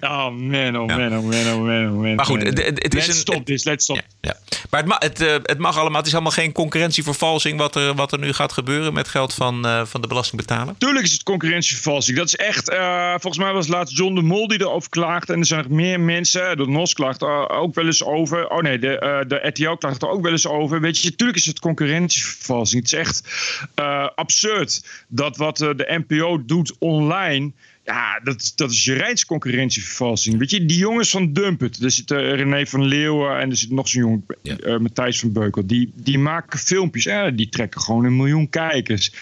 Oh 0.00 0.28
man, 0.30 0.76
oh 0.76 0.86
man, 0.86 1.16
oh 1.16 1.24
man, 1.24 1.52
oh 1.52 1.64
man, 1.64 1.88
oh 1.90 2.00
man. 2.00 2.14
Maar 2.14 2.24
goed, 2.24 2.42
het- 2.42 2.64
het- 2.64 2.82
het 2.82 2.94
is 2.94 3.06
let's 3.06 3.06
een- 3.08 3.14
stop 3.14 3.44
this, 3.46 3.64
let's 3.64 3.84
stop. 3.84 4.00
Ja. 4.20 4.36
Maar 4.70 4.80
het, 4.80 4.88
ma 4.88 4.96
het, 4.98 5.20
eh, 5.20 5.34
het 5.42 5.58
mag 5.58 5.76
allemaal. 5.78 5.98
Het 5.98 6.06
is 6.06 6.12
allemaal 6.12 6.32
geen 6.32 6.52
concurrentievervalsing 6.52 7.58
wat 7.58 7.76
er, 7.76 7.94
wat 7.94 8.12
er 8.12 8.18
nu 8.18 8.32
gaat 8.32 8.52
gebeuren 8.52 8.92
met 8.92 9.08
geld 9.08 9.34
van, 9.34 9.66
eh, 9.66 9.84
van 9.84 10.00
de 10.00 10.06
belastingbetaler. 10.06 10.74
Tuurlijk 10.78 11.04
is 11.04 11.12
het 11.12 11.22
concurrentievervalsing. 11.22 12.16
Dat 12.16 12.26
is 12.26 12.36
echt. 12.36 12.68
eh, 12.68 13.10
volgens 13.10 13.38
mij 13.38 13.52
was 13.52 13.68
laatst 13.68 13.96
John 13.96 14.14
de 14.14 14.22
Mol 14.22 14.48
die 14.48 14.60
erover 14.60 14.90
klaagde. 14.90 15.32
En 15.32 15.38
er 15.38 15.46
zijn 15.46 15.62
nog 15.62 15.70
meer 15.70 16.00
mensen. 16.00 16.56
De 16.56 16.66
NOS 16.66 16.92
klaagt 16.94 17.22
ook 17.48 17.74
wel 17.74 17.86
eens 17.86 18.04
over. 18.04 18.48
Oh 18.48 18.62
nee, 18.62 18.78
de, 18.78 19.24
de 19.28 19.36
RTL 19.48 19.72
klaagt 19.74 20.02
er 20.02 20.08
ook 20.08 20.22
wel 20.22 20.32
eens 20.32 20.46
over. 20.46 20.80
Weet 20.80 21.02
je, 21.02 21.14
tuurlijk 21.14 21.38
is 21.38 21.46
het 21.46 21.58
concurrentievervalsing. 21.60 22.82
Het 22.82 22.92
is 22.92 22.98
echt 22.98 23.22
absurd 24.14 24.84
dat 25.08 25.36
wat 25.36 25.56
de 25.56 26.02
NPO 26.06 26.44
doet 26.44 26.72
online. 26.78 27.52
Ja, 27.88 28.20
dat, 28.22 28.52
dat 28.54 28.70
is 28.70 28.84
je 28.84 28.92
reins 28.92 29.24
concurrentievervalsing. 29.24 30.38
Weet 30.38 30.50
je, 30.50 30.64
die 30.64 30.78
jongens 30.78 31.10
van 31.10 31.32
Dumpet. 31.32 31.82
Er 31.82 31.90
zit 31.90 32.10
eh, 32.10 32.34
René 32.34 32.66
van 32.66 32.84
Leeuwen 32.84 33.38
en 33.38 33.50
er 33.50 33.56
zit 33.56 33.70
nog 33.70 33.88
zo'n 33.88 34.02
jongen, 34.02 34.24
eh, 34.60 34.78
Matthijs 34.78 35.20
van 35.20 35.32
Beukel. 35.32 35.66
Die, 35.66 35.92
die 35.94 36.18
maken 36.18 36.58
filmpjes. 36.58 37.06
Eh, 37.06 37.26
die 37.34 37.48
trekken 37.48 37.80
gewoon 37.80 38.04
een 38.04 38.16
miljoen 38.16 38.48
kijkers. 38.48 39.12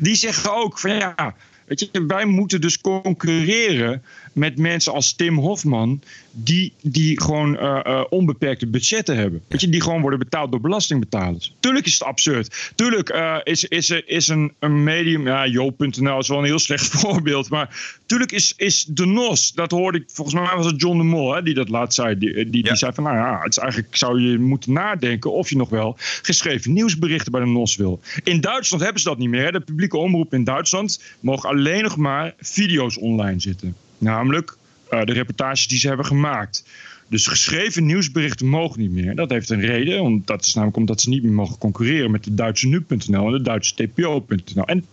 Die 0.00 0.14
zeggen 0.14 0.56
ook 0.56 0.78
van 0.78 0.94
ja, 0.94 1.34
weet 1.66 1.80
je, 1.80 2.04
wij 2.06 2.24
moeten 2.24 2.60
dus 2.60 2.80
concurreren 2.80 4.02
met 4.36 4.58
mensen 4.58 4.92
als 4.92 5.12
Tim 5.12 5.38
Hofman. 5.38 6.00
Die, 6.38 6.72
die 6.82 7.20
gewoon 7.20 7.58
eh, 7.58 7.80
eh, 7.84 8.04
onbeperkte 8.08 8.66
budgetten 8.66 9.16
hebben. 9.16 9.42
Weet 9.48 9.60
je, 9.60 9.68
die 9.68 9.80
gewoon 9.80 10.00
worden 10.00 10.18
betaald 10.18 10.50
door 10.50 10.60
belastingbetalers. 10.60 11.54
Tuurlijk 11.60 11.86
is 11.86 11.92
het 11.92 12.02
absurd. 12.02 12.72
Tuurlijk 12.74 13.08
eh, 13.08 13.36
is, 13.42 13.64
is, 13.64 13.90
is 13.90 14.28
een, 14.28 14.52
een 14.58 14.84
medium. 14.84 15.26
Ja, 15.26 15.46
Joop.nl 15.46 16.18
is 16.18 16.28
wel 16.28 16.38
een 16.38 16.44
heel 16.44 16.58
slecht 16.58 16.86
voorbeeld. 17.00 17.50
Maar 17.50 17.98
tuurlijk 18.06 18.32
is, 18.32 18.54
is 18.56 18.84
de 18.84 19.06
NOS. 19.06 19.52
Dat 19.52 19.70
hoorde 19.70 19.98
ik. 19.98 20.04
Volgens 20.12 20.36
mij 20.36 20.56
was 20.56 20.66
het 20.66 20.80
John 20.80 20.98
de 20.98 21.04
Mol 21.04 21.34
hè, 21.34 21.42
die 21.42 21.54
dat 21.54 21.68
laatst 21.68 21.94
zei. 21.94 22.18
Die, 22.18 22.50
die, 22.50 22.62
die 22.62 22.76
zei 22.76 22.92
van 22.92 23.04
nou 23.04 23.16
ja, 23.16 23.40
het 23.42 23.56
is 23.56 23.58
eigenlijk 23.58 23.96
zou 23.96 24.20
je 24.20 24.38
moeten 24.38 24.72
nadenken 24.72 25.32
of 25.32 25.50
je 25.50 25.56
nog 25.56 25.68
wel 25.68 25.94
geschreven 26.22 26.72
nieuwsberichten 26.72 27.32
bij 27.32 27.40
de 27.40 27.46
NOS 27.46 27.76
wil. 27.76 28.00
In 28.24 28.40
Duitsland 28.40 28.82
hebben 28.82 29.02
ze 29.02 29.08
dat 29.08 29.18
niet 29.18 29.28
meer. 29.28 29.44
Hè. 29.44 29.52
De 29.52 29.60
publieke 29.60 29.96
omroep 29.96 30.34
in 30.34 30.44
Duitsland 30.44 31.02
mogen 31.20 31.48
alleen 31.48 31.82
nog 31.82 31.96
maar 31.96 32.34
video's 32.38 32.98
online 32.98 33.40
zitten. 33.40 33.76
Namelijk 33.98 34.56
eh, 34.88 35.04
de 35.04 35.12
reportages 35.12 35.68
die 35.68 35.78
ze 35.78 35.88
hebben 35.88 36.06
gemaakt. 36.06 36.64
Dus 37.08 37.26
geschreven 37.26 37.86
nieuwsberichten 37.86 38.46
mogen 38.46 38.80
niet 38.80 38.90
meer. 38.90 39.14
Dat 39.14 39.30
heeft 39.30 39.50
een 39.50 39.60
reden. 39.60 40.02
Want 40.02 40.26
dat 40.26 40.44
is 40.44 40.54
namelijk 40.54 40.78
omdat 40.78 41.00
ze 41.00 41.08
niet 41.08 41.22
meer 41.22 41.32
mogen 41.32 41.58
concurreren 41.58 42.10
met 42.10 42.24
de 42.24 42.34
Duitse 42.34 42.66
nu.nl 42.68 43.26
en 43.26 43.32
de 43.32 43.42
Duitse 43.42 43.74
tpo.nl. 43.74 44.64
En 44.64 44.86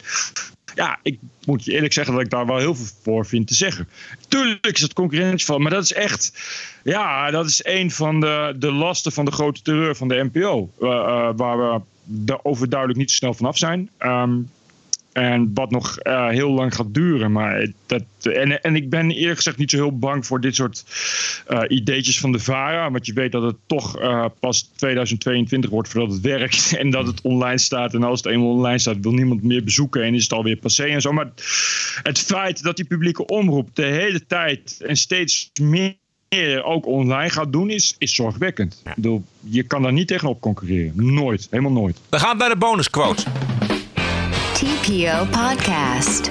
ja, 0.76 1.00
ik 1.02 1.20
moet 1.46 1.66
je 1.66 1.72
eerlijk 1.72 1.94
zeggen 1.94 2.14
dat 2.14 2.24
ik 2.24 2.30
daar 2.30 2.46
wel 2.46 2.58
heel 2.58 2.76
veel 2.76 2.96
voor 3.02 3.26
vind 3.26 3.48
te 3.48 3.54
zeggen. 3.54 3.88
Tuurlijk 4.28 4.68
is 4.68 4.82
het 4.82 4.94
concurrentieval, 4.94 5.60
maar 5.60 5.72
dat 5.72 5.84
is 5.84 5.94
echt... 5.94 6.42
Ja, 6.84 7.32
dat 7.32 7.46
is 7.46 7.66
een 7.66 7.92
van 7.92 8.20
de, 8.20 8.56
de 8.58 8.72
lasten 8.72 9.12
van 9.12 9.26
de 9.26 9.32
grote 9.32 9.62
terreur 9.62 9.96
van 9.96 10.08
de 10.08 10.30
NPO. 10.32 10.70
eh, 10.80 10.90
eh, 10.90 11.30
waar 11.36 11.58
we 11.58 11.82
de 12.04 12.46
overduidelijk 12.46 13.00
niet 13.00 13.12
zo 13.12 13.16
snel 13.16 13.34
vanaf 13.34 13.58
zijn. 13.58 13.90
Ehm, 13.98 14.36
en 15.14 15.52
wat 15.54 15.72
nog 15.72 15.98
eh, 15.98 16.28
heel 16.28 16.52
lang 16.52 16.76
gaat 16.76 16.94
duren. 16.94 17.32
Maar 17.32 17.68
dat, 17.86 18.04
en, 18.22 18.62
en 18.62 18.76
ik 18.76 18.90
ben 18.90 19.12
eerlijk 19.12 19.38
gezegd 19.38 19.58
niet 19.58 19.70
zo 19.70 19.78
heel 19.78 19.98
bang 19.98 20.26
voor 20.26 20.42
dit 20.42 20.56
soort 20.56 20.86
eh, 21.48 21.62
ideetjes 21.68 22.20
van 22.20 22.32
de 22.32 22.40
VARA. 22.40 22.92
Want 22.92 23.06
je 23.06 23.14
weet 23.14 23.32
dat 23.32 23.44
het 23.44 23.56
toch 23.66 24.00
eh, 24.00 24.26
pas 24.40 24.70
2022 24.76 25.70
wordt 25.70 25.90
voordat 25.90 26.12
het 26.12 26.22
werkt. 26.22 26.72
En 26.84 26.90
dat 26.90 27.08
het 27.08 27.22
online 27.22 27.58
staat. 27.58 27.94
En 27.94 28.04
als 28.04 28.24
het 28.24 28.34
eenmaal 28.34 28.50
online 28.50 28.80
staat, 28.80 28.98
wil 29.02 29.14
niemand 29.14 29.44
meer 29.44 29.64
bezoeken. 29.64 30.04
En 30.04 30.16
is 30.16 30.24
het 30.24 30.34
alweer 30.34 30.56
passé 30.56 30.84
en 30.84 31.02
zo. 31.02 31.12
Maar 31.12 31.32
het 32.04 32.20
feit 32.20 32.64
dat 32.64 32.76
die 32.76 32.86
publieke 32.86 33.26
omroep 33.26 33.70
de 33.74 33.86
hele 33.86 34.26
tijd 34.26 34.84
en 34.88 34.96
steeds 34.96 35.52
meer 35.62 35.96
ook 36.64 36.86
online 36.86 37.30
gaat 37.30 37.52
doen, 37.52 37.70
is, 37.70 37.96
is 37.98 38.16
zorgwekkend. 38.16 38.82
Ik 38.86 38.96
bedoel, 38.96 39.24
je 39.40 39.64
kan 39.64 39.82
daar 39.82 39.94
niet 39.94 40.08
tegenop 40.08 40.42
concurreren. 40.42 41.14
Nooit. 41.14 41.48
Helemaal 41.50 41.72
nooit. 41.72 42.00
We 42.10 42.20
gaan 42.20 42.38
bij 42.38 42.50
de 42.50 42.56
bonusquote. 42.56 43.24
TPO 44.84 45.26
Podcast. 45.26 46.30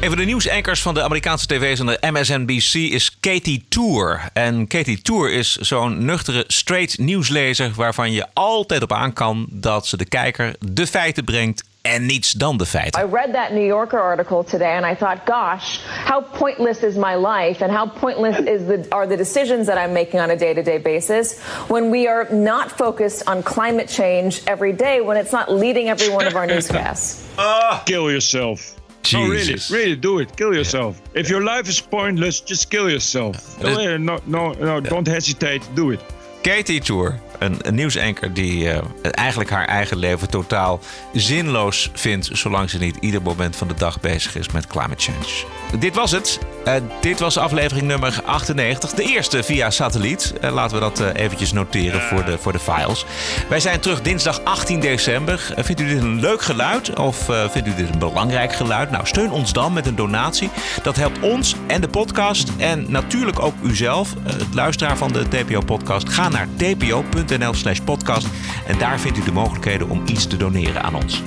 Een 0.00 0.08
van 0.08 0.16
de 0.16 0.24
nieuwsankers 0.24 0.82
van 0.82 0.94
de 0.94 1.02
Amerikaanse 1.02 1.46
tv-zender 1.46 1.98
MSNBC 2.00 2.74
is 2.74 3.16
Katie 3.20 3.64
Tour. 3.68 4.28
En 4.32 4.66
Katie 4.66 5.02
Tour 5.02 5.32
is 5.32 5.56
zo'n 5.56 6.04
nuchtere 6.04 6.44
straight 6.46 6.98
nieuwslezer 6.98 7.72
waarvan 7.74 8.12
je 8.12 8.26
altijd 8.32 8.82
op 8.82 8.92
aan 8.92 9.12
kan 9.12 9.46
dat 9.50 9.86
ze 9.86 9.96
de 9.96 10.04
kijker 10.04 10.54
de 10.58 10.86
feiten 10.86 11.24
brengt 11.24 11.64
en 11.82 12.06
niets 12.06 12.32
dan 12.32 12.56
de 12.56 12.66
feiten. 12.66 13.00
I 13.00 13.04
read 13.04 13.32
that 13.34 13.52
New 13.52 13.66
Yorker 13.66 14.00
article 14.00 14.44
today 14.44 14.76
and 14.76 14.86
I 14.86 14.94
thought, 14.94 15.26
gosh, 15.26 15.80
how 15.84 16.20
pointless 16.20 16.82
is 16.82 16.96
my 16.96 17.14
life 17.14 17.62
and 17.62 17.72
how 17.72 17.86
pointless 17.86 18.38
is 18.38 18.66
the, 18.66 18.86
are 18.92 19.06
the 19.06 19.16
decisions 19.16 19.66
that 19.66 19.78
I'm 19.78 19.92
making 19.92 20.20
on 20.20 20.30
a 20.30 20.36
day 20.36 20.54
to 20.54 20.62
day 20.62 20.78
basis 20.78 21.40
when 21.68 21.90
we 21.90 22.08
are 22.08 22.28
not 22.30 22.70
focused 22.70 23.28
on 23.28 23.42
climate 23.42 23.88
change 23.88 24.42
every 24.46 24.72
day 24.72 25.00
when 25.00 25.16
it's 25.16 25.32
not 25.32 25.50
leading 25.50 25.88
every 25.88 26.08
one 26.08 26.26
of 26.26 26.36
our 26.36 26.46
newscasts. 26.46 27.28
Kill 27.84 28.10
yourself. 28.10 28.76
No, 29.12 29.22
really, 29.24 29.44
Jesus. 29.44 29.70
really 29.70 29.96
do 29.96 30.20
it. 30.20 30.36
Kill 30.36 30.54
yourself. 30.54 31.00
If 31.14 31.28
your 31.28 31.42
life 31.42 31.68
is 31.68 31.80
pointless, 31.80 32.40
just 32.40 32.70
kill 32.70 32.88
yourself. 32.88 33.60
No, 33.60 33.96
no, 33.96 34.18
no, 34.26 34.52
no 34.52 34.80
don't 34.80 35.06
hesitate. 35.06 35.68
Do 35.74 35.90
it. 35.90 36.00
Katie 36.42 36.80
Tour, 36.80 37.20
een, 37.44 37.56
een 37.62 37.74
nieuwsanker 37.74 38.32
die 38.34 38.70
eh, 38.70 38.82
eigenlijk 39.02 39.50
haar 39.50 39.66
eigen 39.66 39.96
leven 39.96 40.30
totaal 40.30 40.80
zinloos 41.12 41.90
vindt, 41.94 42.28
zolang 42.32 42.70
ze 42.70 42.78
niet 42.78 42.96
ieder 43.00 43.22
moment 43.22 43.56
van 43.56 43.68
de 43.68 43.74
dag 43.74 44.00
bezig 44.00 44.36
is 44.36 44.50
met 44.50 44.66
climate 44.66 45.02
change. 45.02 45.78
Dit 45.78 45.94
was 45.94 46.10
het. 46.10 46.38
Eh, 46.64 46.74
dit 47.00 47.20
was 47.20 47.38
aflevering 47.38 47.86
nummer 47.86 48.20
98. 48.24 48.90
De 48.90 49.02
eerste 49.02 49.42
via 49.42 49.70
satelliet. 49.70 50.34
Eh, 50.40 50.52
laten 50.52 50.76
we 50.76 50.82
dat 50.82 51.14
eventjes 51.14 51.52
noteren 51.52 52.00
voor, 52.00 52.24
de, 52.24 52.38
voor 52.38 52.52
de 52.52 52.58
files. 52.58 53.04
Wij 53.48 53.60
zijn 53.60 53.80
terug 53.80 54.02
dinsdag 54.02 54.44
18 54.44 54.80
december. 54.80 55.54
Vindt 55.56 55.80
u 55.80 55.86
dit 55.86 56.02
een 56.02 56.20
leuk 56.20 56.42
geluid 56.42 56.98
of 56.98 57.24
vindt 57.50 57.68
u 57.68 57.74
dit 57.74 57.88
een 57.88 57.98
belangrijk 57.98 58.52
geluid? 58.52 58.90
Nou, 58.90 59.06
steun 59.06 59.30
ons 59.30 59.52
dan 59.52 59.72
met 59.72 59.86
een 59.86 59.96
donatie. 59.96 60.50
Dat 60.82 60.96
helpt 60.96 61.20
ons 61.20 61.54
en 61.66 61.80
de 61.80 61.88
podcast 61.88 62.52
en 62.58 62.84
natuurlijk 62.88 63.40
ook 63.42 63.54
uzelf, 63.62 64.14
het 64.24 64.54
luisteraar 64.54 64.96
van 64.96 65.12
de 65.12 65.28
TPO-podcast. 65.28 66.08
Ga 66.08 66.28
naar 66.28 66.48
tpo.nl 66.56 67.31
slash 67.40 67.80
podcast 67.84 68.26
en 68.66 68.78
daar 68.78 69.00
vindt 69.00 69.18
u 69.18 69.22
de 69.24 69.32
mogelijkheden 69.32 69.88
om 69.88 70.02
iets 70.06 70.26
te 70.26 70.36
doneren 70.36 70.82
aan 70.82 70.94
ons. 70.94 71.22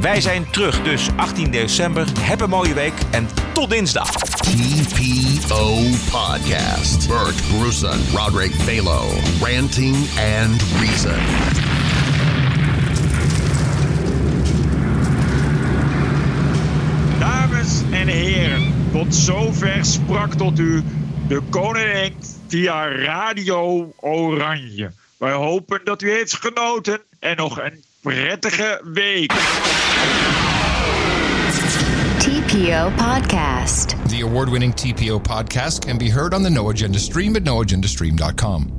Wij 0.00 0.20
zijn 0.20 0.50
terug 0.50 0.82
dus 0.82 1.08
18 1.16 1.50
december. 1.50 2.06
Heb 2.20 2.40
een 2.40 2.50
mooie 2.50 2.74
week 2.74 2.92
en 3.10 3.28
tot 3.52 3.70
dinsdag. 3.70 4.10
TPO 4.10 5.74
Podcast. 6.10 7.08
Bert 7.08 7.42
Bruson, 7.48 7.98
Roderick 8.14 8.52
Balo, 8.66 9.06
Ranting 9.40 9.96
and 10.40 10.62
Reason. 10.80 11.18
Dames 17.18 17.82
en 17.90 18.08
heren, 18.08 18.74
tot 18.92 19.14
zover 19.14 19.84
sprak 19.84 20.34
tot 20.34 20.58
u 20.58 20.82
de 21.28 21.40
koning 21.50 22.14
via 22.46 22.88
Radio 22.88 23.92
Oranje. 23.96 24.90
Wij 25.18 25.32
hopen 25.32 25.80
dat 25.84 26.02
u 26.02 26.10
heeft 26.10 26.36
genoten 26.36 27.00
en 27.18 27.36
nog 27.36 27.58
een 27.58 27.84
prettige 28.00 28.80
week. 28.92 29.32
TPO 32.18 32.90
Podcast. 32.96 33.88
The 34.08 34.22
award 34.22 34.50
winning 34.50 34.74
TPO 34.74 35.18
podcast 35.18 35.84
can 35.84 35.98
be 35.98 36.10
heard 36.10 36.34
on 36.34 36.42
the 36.42 36.50
No 36.50 36.70
Agenda 36.70 36.98
stream 36.98 37.36
at 37.36 37.42
noagendastream.com. 37.42 38.77